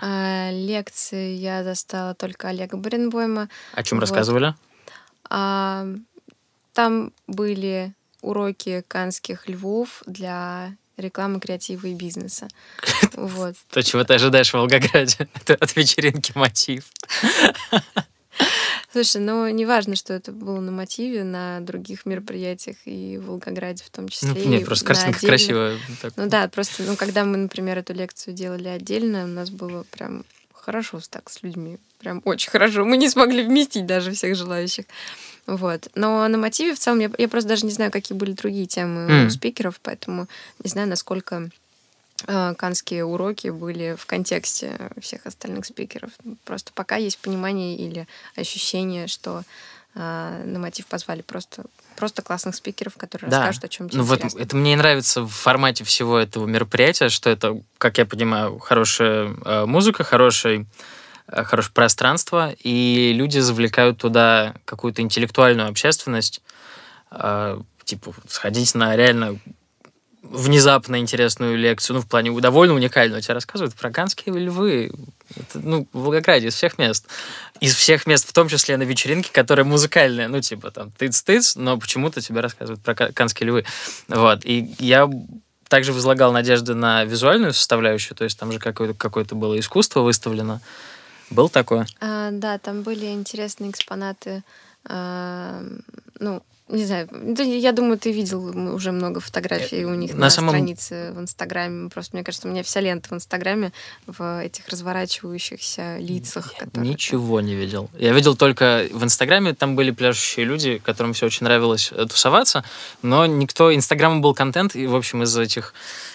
А, 0.00 0.50
лекции 0.50 1.34
я 1.34 1.62
застала 1.62 2.14
только 2.14 2.48
Олега 2.48 2.76
Баренбойма. 2.76 3.48
О 3.74 3.82
чем 3.82 4.00
рассказывали? 4.00 4.54
А, 5.28 5.86
там 6.72 7.12
были 7.26 7.94
уроки 8.22 8.82
канских 8.88 9.48
львов 9.48 10.02
для 10.06 10.74
рекламы, 10.96 11.40
креатива 11.40 11.86
и 11.86 11.94
бизнеса. 11.94 12.48
Вот. 13.16 13.54
То, 13.70 13.82
чего 13.82 14.02
ты 14.04 14.14
ожидаешь 14.14 14.50
в 14.50 14.54
Волгограде. 14.54 15.28
Это 15.34 15.54
от 15.54 15.76
вечеринки 15.76 16.32
мотив. 16.34 16.84
Слушай, 18.92 19.22
ну 19.22 19.48
не 19.48 19.66
важно, 19.66 19.96
что 19.96 20.12
это 20.14 20.30
было 20.30 20.60
на 20.60 20.70
мотиве, 20.70 21.24
на 21.24 21.60
других 21.60 22.06
мероприятиях 22.06 22.76
и 22.84 23.18
в 23.18 23.26
Волгограде 23.26 23.82
в 23.84 23.90
том 23.90 24.08
числе. 24.08 24.30
Ну, 24.30 24.44
нет, 24.44 24.64
просто 24.64 24.86
картинка 24.86 25.26
красивая. 25.26 25.78
Так. 26.00 26.12
Ну 26.16 26.28
да, 26.28 26.48
просто, 26.48 26.84
ну 26.84 26.94
когда 26.96 27.24
мы, 27.24 27.36
например, 27.36 27.78
эту 27.78 27.92
лекцию 27.92 28.34
делали 28.34 28.68
отдельно, 28.68 29.24
у 29.24 29.28
нас 29.28 29.50
было 29.50 29.84
прям 29.90 30.24
хорошо 30.52 31.00
так 31.10 31.28
с 31.28 31.42
людьми. 31.42 31.78
Прям 31.98 32.22
очень 32.24 32.50
хорошо. 32.50 32.84
Мы 32.84 32.96
не 32.96 33.08
смогли 33.08 33.42
вместить 33.42 33.86
даже 33.86 34.12
всех 34.12 34.36
желающих. 34.36 34.84
Вот. 35.46 35.88
Но 35.94 36.26
на 36.28 36.38
мотиве 36.38 36.74
в 36.74 36.78
целом 36.78 37.00
я, 37.00 37.10
я 37.18 37.28
просто 37.28 37.48
даже 37.48 37.66
не 37.66 37.72
знаю, 37.72 37.90
какие 37.90 38.16
были 38.16 38.32
другие 38.32 38.66
темы 38.66 39.10
mm. 39.10 39.26
у 39.26 39.30
спикеров, 39.30 39.78
поэтому 39.82 40.26
не 40.62 40.70
знаю, 40.70 40.88
насколько 40.88 41.50
э, 42.26 42.54
канские 42.56 43.04
уроки 43.04 43.48
были 43.48 43.96
в 43.98 44.06
контексте 44.06 44.90
всех 45.00 45.26
остальных 45.26 45.66
спикеров. 45.66 46.10
Просто 46.44 46.72
пока 46.74 46.96
есть 46.96 47.18
понимание 47.18 47.76
или 47.76 48.06
ощущение, 48.36 49.06
что 49.06 49.42
э, 49.94 50.42
на 50.46 50.58
мотив 50.58 50.86
позвали 50.86 51.20
просто 51.22 51.64
просто 51.94 52.22
классных 52.22 52.54
спикеров, 52.56 52.96
которые 52.96 53.30
да. 53.30 53.38
расскажут, 53.38 53.64
о 53.64 53.68
чем 53.68 53.88
тебе 53.88 54.00
ну, 54.00 54.04
вот 54.04 54.20
это 54.22 54.56
мне 54.56 54.76
нравится 54.76 55.22
в 55.22 55.30
формате 55.30 55.84
всего 55.84 56.18
этого 56.18 56.46
мероприятия, 56.46 57.08
что 57.08 57.30
это, 57.30 57.60
как 57.78 57.98
я 57.98 58.04
понимаю, 58.04 58.58
хорошая 58.58 59.34
э, 59.44 59.64
музыка, 59.66 60.04
хороший, 60.04 60.66
хорошее 61.26 61.72
пространство, 61.72 62.54
и 62.58 63.12
люди 63.14 63.38
завлекают 63.38 63.98
туда 63.98 64.54
какую-то 64.64 65.02
интеллектуальную 65.02 65.68
общественность, 65.68 66.42
э, 67.10 67.60
типа 67.84 68.12
сходить 68.28 68.74
на 68.74 68.94
реально 68.96 69.38
внезапно 70.22 70.98
интересную 70.98 71.56
лекцию, 71.56 71.96
ну, 71.96 72.02
в 72.02 72.08
плане 72.08 72.38
довольно 72.40 72.74
уникальную. 72.74 73.20
Тебе 73.20 73.34
рассказывают 73.34 73.74
про 73.74 73.90
ганские 73.90 74.34
львы. 74.38 74.90
Это, 75.36 75.60
ну, 75.60 75.86
в 75.92 76.00
Волгограде, 76.00 76.48
из 76.48 76.54
всех 76.54 76.78
мест. 76.78 77.06
Из 77.60 77.74
всех 77.74 78.06
мест, 78.06 78.28
в 78.28 78.32
том 78.32 78.48
числе 78.48 78.76
на 78.76 78.84
вечеринке, 78.84 79.30
которая 79.32 79.64
музыкальная. 79.64 80.28
Ну, 80.28 80.40
типа 80.40 80.70
там 80.70 80.90
тыц-тыц, 80.92 81.56
но 81.56 81.78
почему-то 81.78 82.20
тебе 82.20 82.40
рассказывают 82.40 82.82
про 82.82 82.94
канские 82.94 83.48
львы. 83.48 83.64
Вот. 84.08 84.44
И 84.44 84.74
я 84.78 85.10
также 85.68 85.92
возлагал 85.92 86.32
надежды 86.32 86.74
на 86.74 87.04
визуальную 87.04 87.52
составляющую, 87.52 88.16
то 88.16 88.24
есть 88.24 88.38
там 88.38 88.52
же 88.52 88.58
какое-то 88.58 88.94
какое 88.94 89.24
было 89.24 89.58
искусство 89.58 90.00
выставлено. 90.00 90.60
Был 91.30 91.48
такое? 91.48 91.86
А, 92.00 92.30
да, 92.30 92.58
там 92.58 92.82
были 92.82 93.06
интересные 93.06 93.70
экспонаты. 93.70 94.42
А, 94.84 95.62
ну, 96.20 96.42
не 96.68 96.86
знаю, 96.86 97.08
я 97.36 97.72
думаю, 97.72 97.98
ты 97.98 98.10
видел 98.10 98.74
уже 98.74 98.90
много 98.90 99.20
фотографий 99.20 99.84
у 99.84 99.94
них 99.94 100.14
на, 100.14 100.20
на 100.20 100.30
самом... 100.30 100.50
странице 100.50 101.12
в 101.12 101.20
Инстаграме. 101.20 101.90
Просто 101.90 102.16
мне 102.16 102.24
кажется, 102.24 102.48
у 102.48 102.50
меня 102.50 102.62
вся 102.62 102.80
лента 102.80 103.10
в 103.10 103.12
Инстаграме 103.12 103.72
в 104.06 104.42
этих 104.42 104.66
разворачивающихся 104.68 105.98
лицах. 105.98 106.54
Которые... 106.58 106.88
Ничего 106.88 107.42
не 107.42 107.54
видел. 107.54 107.90
Я 107.98 108.14
видел 108.14 108.34
только 108.34 108.86
в 108.90 109.04
Инстаграме, 109.04 109.54
там 109.54 109.76
были 109.76 109.90
пляшущие 109.90 110.46
люди, 110.46 110.78
которым 110.78 111.12
все 111.12 111.26
очень 111.26 111.44
нравилось 111.44 111.92
э, 111.92 112.06
тусоваться, 112.06 112.64
но 113.02 113.26
никто... 113.26 113.74
Инстаграм 113.74 114.22
был 114.22 114.32
контент, 114.32 114.74
и, 114.74 114.86
в 114.86 114.96
общем, 114.96 115.22
из 115.22 115.36
этих 115.36 115.74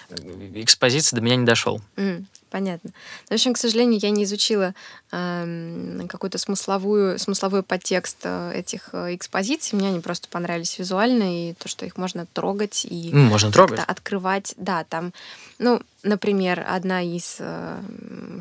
э, 0.09 0.51
экспозиций 0.55 1.15
до 1.15 1.21
меня 1.21 1.35
не 1.35 1.45
дошел. 1.45 1.81
Mm. 1.95 2.25
Понятно. 2.49 2.91
Но, 3.29 3.35
в 3.35 3.39
общем, 3.39 3.53
к 3.53 3.57
сожалению, 3.57 3.99
я 4.01 4.09
не 4.09 4.23
изучила 4.23 4.73
э, 5.11 6.05
какой-то 6.09 6.37
смысловую, 6.37 7.19
смысловой 7.19 7.61
подтекст 7.61 8.17
э, 8.23 8.53
этих 8.55 8.89
э, 8.93 9.15
экспозиций. 9.15 9.77
Мне 9.77 9.89
они 9.89 9.99
просто 9.99 10.27
понравились 10.29 10.79
визуально, 10.79 11.49
и 11.49 11.53
то, 11.53 11.67
что 11.67 11.85
их 11.85 11.97
можно 11.97 12.25
трогать 12.25 12.85
и 12.89 13.11
можно 13.13 13.51
трогать. 13.51 13.81
открывать. 13.85 14.55
Да, 14.57 14.83
там, 14.83 15.13
ну, 15.59 15.81
например, 16.01 16.65
одна 16.67 17.03
из 17.03 17.37
э, 17.39 17.81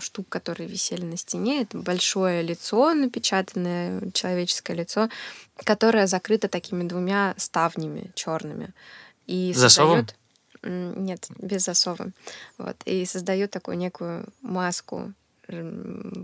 штук, 0.01 0.27
которые 0.31 0.69
висели 0.69 1.05
на 1.05 1.19
стене, 1.19 1.63
это 1.63 1.77
большое 1.77 2.43
лицо, 2.43 2.95
напечатанное 2.95 4.11
человеческое 4.13 4.75
лицо, 4.75 5.11
которое 5.65 6.07
закрыто 6.07 6.49
такими 6.49 6.87
двумя 6.89 7.35
ставнями 7.37 8.11
черными. 8.15 8.73
И 9.27 9.53
Засовом? 9.55 9.99
создает 9.99 10.18
нет, 10.69 11.29
без 11.39 11.65
засова. 11.65 12.09
Вот. 12.59 12.77
И 12.85 13.05
создает 13.05 13.51
такую 13.51 13.77
некую 13.77 14.27
маску, 14.43 15.13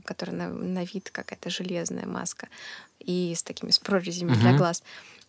которая 0.04 0.37
на, 0.37 0.48
на 0.48 0.85
вид 0.85 1.11
какая-то 1.11 1.50
железная 1.50 2.07
маска, 2.07 2.48
и 3.00 3.35
с 3.37 3.42
такими 3.42 3.70
с 3.70 3.78
прорезями 3.78 4.33
uh-huh. 4.33 4.40
для 4.40 4.57
глаз. 4.57 4.83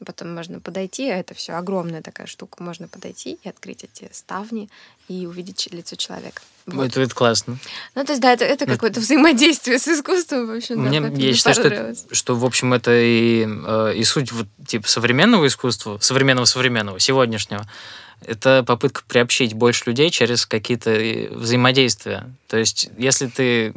Потом 0.06 0.36
можно 0.36 0.60
подойти, 0.60 1.10
а 1.10 1.18
это 1.18 1.34
все 1.34 1.54
огромная 1.54 2.02
такая 2.02 2.28
штука, 2.28 2.62
можно 2.62 2.90
подойти 2.90 3.40
и 3.42 3.48
открыть 3.48 3.86
эти 3.86 4.10
ставни 4.12 4.70
и 5.08 5.26
увидеть 5.26 5.70
лицо 5.72 5.96
человека. 5.96 6.42
Вот. 6.66 6.88
Это, 6.88 7.02
это 7.02 7.16
классно. 7.16 7.58
Ну, 7.94 8.04
то 8.04 8.12
есть, 8.12 8.22
да, 8.22 8.34
это, 8.34 8.44
это 8.44 8.66
какое-то 8.66 9.00
взаимодействие 9.00 9.80
с 9.80 9.88
искусством, 9.88 10.48
в 10.48 10.52
общем, 10.52 10.82
Мне, 10.82 11.00
да, 11.00 11.08
я 11.08 11.34
считаю, 11.34 11.96
что, 11.96 11.96
что, 12.14 12.36
в 12.36 12.44
общем, 12.44 12.74
это 12.74 12.92
и, 12.92 13.46
э, 13.48 13.94
и 13.96 14.04
суть 14.04 14.34
вот, 14.34 14.48
типа 14.68 14.88
современного 14.90 15.48
искусства, 15.48 15.98
современного-современного, 16.00 17.00
сегодняшнего, 17.00 17.66
это 18.22 18.64
попытка 18.64 19.04
приобщить 19.08 19.54
больше 19.54 19.84
людей 19.88 20.10
через 20.10 20.46
какие-то 20.46 20.92
э, 20.92 21.30
взаимодействия. 21.30 22.30
То 22.48 22.58
есть, 22.58 22.90
если 22.98 23.28
ты... 23.28 23.74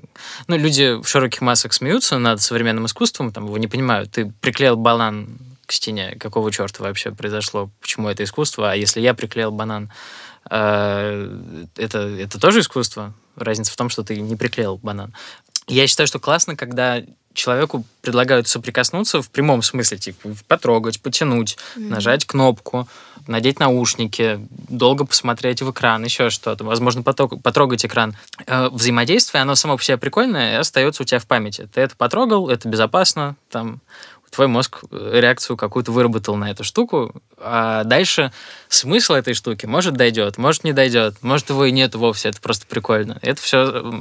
Ну, 0.47 0.57
люди 0.57 1.01
в 1.01 1.07
широких 1.07 1.41
массах 1.41 1.73
смеются 1.73 2.19
над 2.19 2.41
современным 2.41 2.87
искусством, 2.87 3.33
там, 3.33 3.47
его 3.47 3.59
не 3.59 3.67
понимают. 3.67 4.13
Ты 4.13 4.33
приклеил 4.41 4.77
банан 4.77 5.39
к 5.67 5.73
стене. 5.73 6.17
Какого 6.19 6.51
черта 6.51 6.83
вообще 6.83 7.11
произошло? 7.11 7.71
Почему 7.81 8.09
это 8.09 8.25
искусство? 8.25 8.73
А 8.73 8.75
если 8.75 9.01
я 9.01 9.15
приклеил 9.15 9.51
банан, 9.51 9.91
э, 10.51 11.67
это, 11.77 11.99
это 11.99 12.41
тоже 12.41 12.61
искусство? 12.61 13.15
Разница 13.37 13.73
в 13.73 13.77
том, 13.77 13.89
что 13.91 14.03
ты 14.03 14.19
не 14.21 14.37
приклеил 14.37 14.79
банан. 14.79 15.15
Я 15.67 15.87
считаю, 15.87 16.07
что 16.07 16.19
классно, 16.19 16.57
когда 16.57 17.03
человеку 17.39 17.85
предлагают 18.03 18.49
соприкоснуться 18.49 19.23
в 19.23 19.31
прямом 19.31 19.63
смысле, 19.63 19.99
типа 19.99 20.31
потрогать, 20.47 21.01
потянуть, 21.01 21.57
mm-hmm. 21.77 21.89
нажать 21.89 22.27
кнопку, 22.27 22.89
надеть 23.27 23.61
наушники, 23.61 24.47
долго 24.51 25.05
посмотреть 25.05 25.63
в 25.63 25.71
экран, 25.71 26.05
еще 26.05 26.31
что-то, 26.31 26.65
возможно, 26.65 27.03
потрогать 27.03 27.85
экран. 27.85 28.17
Э, 28.47 28.69
взаимодействие, 28.71 29.43
оно 29.43 29.55
само 29.55 29.77
по 29.77 29.83
себе 29.83 29.97
прикольное 29.97 30.55
и 30.55 30.57
остается 30.57 31.03
у 31.03 31.07
тебя 31.07 31.21
в 31.21 31.27
памяти. 31.27 31.69
Ты 31.73 31.81
это 31.81 31.97
потрогал, 31.97 32.49
это 32.49 32.69
безопасно, 32.69 33.37
там 33.51 33.81
твой 34.31 34.47
мозг 34.47 34.85
э, 34.91 35.21
реакцию 35.21 35.57
какую-то 35.57 35.93
выработал 35.93 36.37
на 36.37 36.51
эту 36.51 36.65
штуку, 36.65 37.15
а 37.37 37.85
дальше 37.85 38.33
смысл 38.69 39.15
этой 39.15 39.35
штуки 39.35 39.67
может 39.67 39.95
дойдет, 39.95 40.39
может 40.39 40.65
не 40.65 40.73
дойдет, 40.73 41.17
может 41.23 41.51
его 41.51 41.65
и 41.65 41.73
нет 41.73 41.95
вовсе, 41.95 42.29
это 42.29 42.41
просто 42.41 42.67
прикольно. 42.67 43.19
Это 43.23 43.41
все 43.41 43.93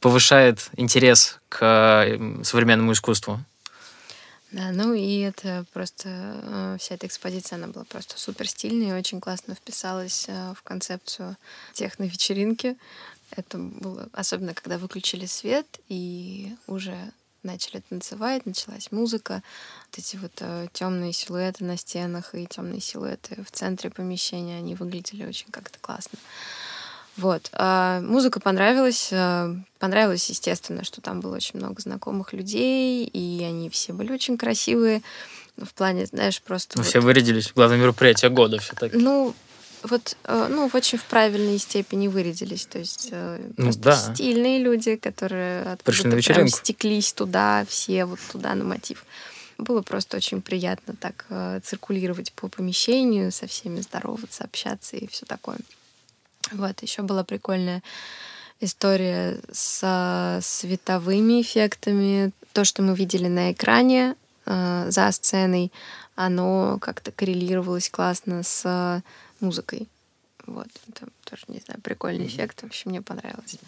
повышает 0.00 0.70
интерес 0.76 1.38
к 1.48 2.06
современному 2.42 2.92
искусству. 2.92 3.40
Да, 4.54 4.70
ну 4.70 4.94
и 4.94 5.18
это 5.18 5.64
просто 5.72 6.08
э, 6.08 6.76
вся 6.78 6.94
эта 6.94 7.08
экспозиция, 7.08 7.56
она 7.56 7.66
была 7.66 7.84
просто 7.84 8.16
супер 8.20 8.46
стильная 8.46 8.90
и 8.90 8.98
очень 9.00 9.20
классно 9.20 9.56
вписалась 9.56 10.26
э, 10.28 10.54
в 10.56 10.62
концепцию 10.62 11.36
техно-вечеринки. 11.72 12.76
Это 13.32 13.58
было 13.58 14.08
особенно, 14.12 14.54
когда 14.54 14.78
выключили 14.78 15.26
свет 15.26 15.66
и 15.88 16.54
уже 16.68 16.96
начали 17.44 17.82
танцевать, 17.88 18.46
началась 18.46 18.90
музыка, 18.90 19.42
вот 19.90 19.98
эти 19.98 20.16
вот 20.16 20.32
э, 20.40 20.66
темные 20.72 21.12
силуэты 21.12 21.64
на 21.64 21.76
стенах 21.76 22.34
и 22.34 22.46
темные 22.46 22.80
силуэты 22.80 23.44
в 23.44 23.50
центре 23.50 23.90
помещения, 23.90 24.58
они 24.58 24.74
выглядели 24.74 25.24
очень 25.24 25.50
как-то 25.50 25.78
классно. 25.80 26.18
Вот. 27.16 27.48
А 27.52 28.00
музыка 28.00 28.40
понравилась. 28.40 29.10
А, 29.12 29.54
понравилось, 29.78 30.28
естественно, 30.28 30.84
что 30.84 31.00
там 31.00 31.20
было 31.20 31.36
очень 31.36 31.58
много 31.58 31.80
знакомых 31.80 32.32
людей, 32.32 33.04
и 33.04 33.42
они 33.44 33.70
все 33.70 33.92
были 33.92 34.12
очень 34.12 34.36
красивые. 34.36 35.02
В 35.56 35.72
плане, 35.74 36.06
знаешь, 36.06 36.42
просто... 36.42 36.78
Ну, 36.78 36.82
вот... 36.82 36.90
Все 36.90 37.00
вырядились. 37.00 37.52
Главное 37.54 37.78
мероприятие 37.78 38.30
года 38.30 38.58
все 38.58 38.74
так. 38.74 38.92
Ну, 38.94 39.34
вот, 39.84 40.16
э, 40.24 40.48
ну, 40.50 40.68
в 40.68 40.74
очень 40.74 40.98
в 40.98 41.04
правильной 41.04 41.58
степени 41.58 42.08
вырядились. 42.08 42.66
То 42.66 42.78
есть 42.78 43.08
э, 43.10 43.50
ну, 43.56 43.70
да. 43.76 43.96
стильные 43.96 44.58
люди, 44.58 44.96
которые 44.96 45.76
Пришли 45.84 46.10
на 46.10 46.14
вечеринку. 46.14 46.56
стеклись 46.56 47.12
туда, 47.12 47.64
все 47.68 48.06
вот 48.06 48.18
туда 48.32 48.54
на 48.54 48.64
мотив. 48.64 49.04
Было 49.58 49.82
просто 49.82 50.16
очень 50.16 50.40
приятно 50.40 50.94
так 50.98 51.26
э, 51.28 51.60
циркулировать 51.62 52.32
по 52.32 52.48
помещению, 52.48 53.30
со 53.30 53.46
всеми 53.46 53.80
здороваться, 53.80 54.44
общаться 54.44 54.96
и 54.96 55.06
все 55.06 55.26
такое. 55.26 55.58
Вот, 56.52 56.82
еще 56.82 57.02
была 57.02 57.22
прикольная 57.22 57.82
история 58.60 59.38
со 59.52 60.38
световыми 60.42 61.42
эффектами. 61.42 62.32
То, 62.52 62.64
что 62.64 62.82
мы 62.82 62.94
видели 62.94 63.28
на 63.28 63.52
экране 63.52 64.16
э, 64.46 64.86
за 64.88 65.12
сценой, 65.12 65.70
оно 66.16 66.78
как-то 66.80 67.12
коррелировалось 67.12 67.90
классно 67.90 68.42
с 68.42 69.02
музыкой. 69.44 69.88
Вот, 70.46 70.68
это 70.88 71.08
тоже, 71.24 71.44
не 71.48 71.60
знаю, 71.60 71.80
прикольный 71.80 72.26
эффект. 72.26 72.62
В 72.62 72.66
общем, 72.66 72.90
мне 72.90 73.02
понравилось. 73.02 73.58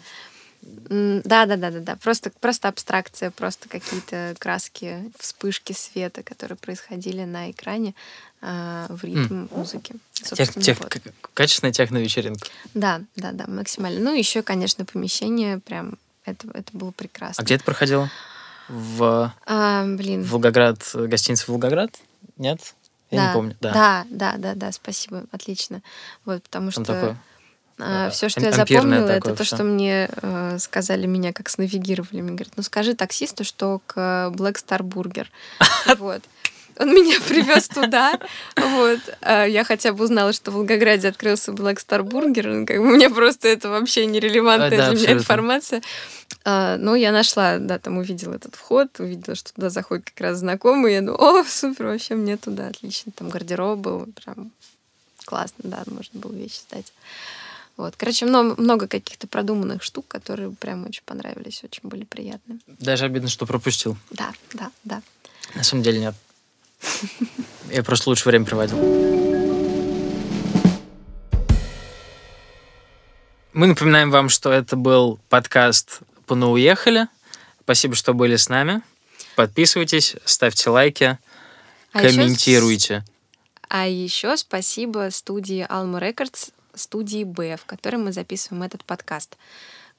Да, 0.61 1.45
да, 1.45 1.55
да, 1.55 1.71
да, 1.71 1.79
да. 1.79 1.95
Просто, 1.95 2.31
просто 2.39 2.67
абстракция, 2.67 3.31
просто 3.31 3.69
какие-то 3.69 4.35
краски, 4.39 5.11
вспышки 5.17 5.73
света, 5.73 6.23
которые 6.23 6.57
происходили 6.57 7.23
на 7.23 7.51
экране 7.51 7.93
э, 8.41 8.87
в 8.89 9.03
ритм 9.03 9.45
mm. 9.45 9.57
музыки. 9.57 9.95
Тех, 10.13 10.53
тех, 10.55 10.79
вот. 10.79 10.97
Качественная 11.33 11.73
техно-вечеринка. 11.73 12.47
Да, 12.73 13.01
да, 13.15 13.31
да, 13.31 13.45
максимально. 13.47 13.99
Ну, 13.99 14.15
еще, 14.15 14.41
конечно, 14.41 14.83
помещение 14.83 15.59
прям 15.59 15.97
это, 16.25 16.47
это 16.53 16.75
было 16.75 16.91
прекрасно. 16.91 17.41
А 17.41 17.45
где 17.45 17.55
это 17.55 17.63
проходило? 17.63 18.11
В 18.67 19.33
а, 19.45 19.85
блин. 19.85 20.23
Волгоград, 20.23 20.81
гостиница 20.93 21.49
Волгоград? 21.49 21.91
Нет? 22.37 22.75
Я 23.09 23.17
да, 23.19 23.27
не 23.27 23.33
помню. 23.33 23.55
Да. 23.61 23.73
да, 23.73 24.05
да, 24.09 24.37
да, 24.37 24.55
да, 24.55 24.71
спасибо, 24.71 25.23
отлично. 25.31 25.81
Вот, 26.25 26.43
потому 26.43 26.71
Там 26.71 26.83
что 26.83 26.93
такое, 26.93 27.17
а, 27.79 28.09
все, 28.09 28.27
что 28.27 28.41
я 28.41 28.51
запомнила, 28.51 29.07
это 29.09 29.35
то, 29.35 29.43
что 29.43 29.63
мне 29.63 30.09
э, 30.11 30.57
сказали 30.59 31.05
меня, 31.05 31.31
как 31.31 31.47
снавигировали. 31.47 32.21
Мне 32.21 32.31
говорят, 32.31 32.53
ну 32.57 32.63
скажи 32.63 32.95
таксисту, 32.95 33.43
что 33.43 33.81
к 33.85 34.31
Black 34.35 34.55
Star 34.55 34.79
Burger. 34.79 35.27
Вот. 35.99 36.23
Он 36.79 36.89
меня 36.93 37.17
привез 37.27 37.67
туда. 37.67 38.19
Вот. 38.55 38.99
А 39.21 39.45
я 39.45 39.63
хотя 39.63 39.93
бы 39.93 40.03
узнала, 40.03 40.33
что 40.33 40.51
в 40.51 40.55
Волгограде 40.55 41.07
открылся 41.07 41.51
Black 41.51 41.77
Star 41.77 42.01
Burger. 42.01 42.47
Ну, 42.47 42.65
как 42.65 42.77
бы 42.77 42.85
мне 42.85 43.09
просто 43.09 43.47
это 43.47 43.69
вообще 43.69 44.05
нерелевантная 44.05 44.69
для 44.91 44.99
меня 44.99 45.11
информация. 45.13 45.81
А, 46.43 46.77
Ну, 46.77 46.95
я 46.95 47.11
нашла, 47.11 47.57
да, 47.57 47.79
там 47.79 47.97
увидела 47.97 48.35
этот 48.35 48.55
вход, 48.55 48.99
увидела, 48.99 49.35
что 49.35 49.53
туда 49.53 49.69
заходит 49.69 50.05
как 50.05 50.21
раз 50.21 50.37
знакомый. 50.39 50.93
Я 50.93 51.01
думаю, 51.01 51.21
о, 51.21 51.43
супер, 51.43 51.87
вообще 51.87 52.15
мне 52.15 52.37
туда, 52.37 52.67
отлично. 52.67 53.11
Там 53.11 53.29
гардероб 53.29 53.79
был, 53.79 54.07
прям 54.23 54.51
классно, 55.25 55.63
да, 55.63 55.83
можно 55.87 56.19
было 56.19 56.33
вещи 56.33 56.59
сдать. 56.69 56.93
Вот. 57.75 57.95
Короче, 57.95 58.25
много, 58.25 58.59
много 58.59 58.87
каких-то 58.87 59.27
продуманных 59.27 59.83
штук, 59.83 60.07
которые 60.07 60.51
прям 60.51 60.85
очень 60.87 61.03
понравились, 61.05 61.63
очень 61.63 61.87
были 61.87 62.05
приятны. 62.05 62.59
Даже 62.79 63.05
обидно, 63.05 63.29
что 63.29 63.45
пропустил. 63.45 63.97
Да, 64.09 64.31
да, 64.53 64.71
да. 64.83 65.01
На 65.53 65.63
самом 65.63 65.83
деле 65.83 65.99
нет. 65.99 66.15
Я 67.71 67.83
просто 67.83 68.09
лучше 68.09 68.29
время 68.29 68.45
проводил. 68.45 68.77
Мы 73.53 73.67
напоминаем 73.67 74.11
вам, 74.11 74.29
что 74.29 74.51
это 74.51 74.75
был 74.75 75.19
подкаст 75.29 76.01
«Пуну 76.25 76.51
уехали». 76.51 77.07
Спасибо, 77.63 77.95
что 77.95 78.13
были 78.13 78.35
с 78.35 78.49
нами. 78.49 78.81
Подписывайтесь, 79.35 80.15
ставьте 80.25 80.69
лайки, 80.69 81.17
А 81.91 82.01
комментируйте. 82.01 83.03
А 83.67 83.87
еще 83.87 84.37
спасибо 84.37 85.09
студии 85.11 85.65
Alma 85.69 85.99
Records, 85.99 86.51
студии 86.73 87.23
Б, 87.23 87.57
в 87.57 87.65
которой 87.65 87.97
мы 87.97 88.11
записываем 88.11 88.63
этот 88.63 88.85
подкаст. 88.85 89.37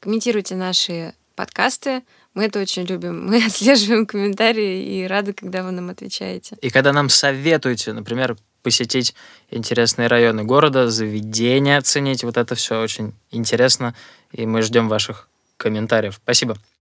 Комментируйте 0.01 0.55
наши 0.55 1.15
подкасты. 1.35 2.03
Мы 2.39 2.45
это 2.45 2.61
очень 2.61 2.85
любим. 2.85 3.27
Мы 3.27 3.45
отслеживаем 3.47 4.07
комментарии 4.07 5.01
и 5.01 5.07
рады, 5.09 5.33
когда 5.33 5.65
вы 5.65 5.73
нам 5.73 5.91
отвечаете. 5.91 6.57
И 6.63 6.71
когда 6.71 6.93
нам 6.93 7.09
советуете, 7.09 7.93
например, 7.93 8.37
посетить 8.63 9.13
интересные 9.51 10.07
районы 10.07 10.45
города, 10.45 10.89
заведения 10.89 11.79
оценить, 11.79 12.23
вот 12.23 12.37
это 12.37 12.55
все 12.55 12.81
очень 12.81 13.13
интересно, 13.33 13.93
и 14.31 14.47
мы 14.47 14.63
ждем 14.63 14.89
ваших 14.89 15.29
комментариев. 15.57 16.21
Спасибо. 16.23 16.57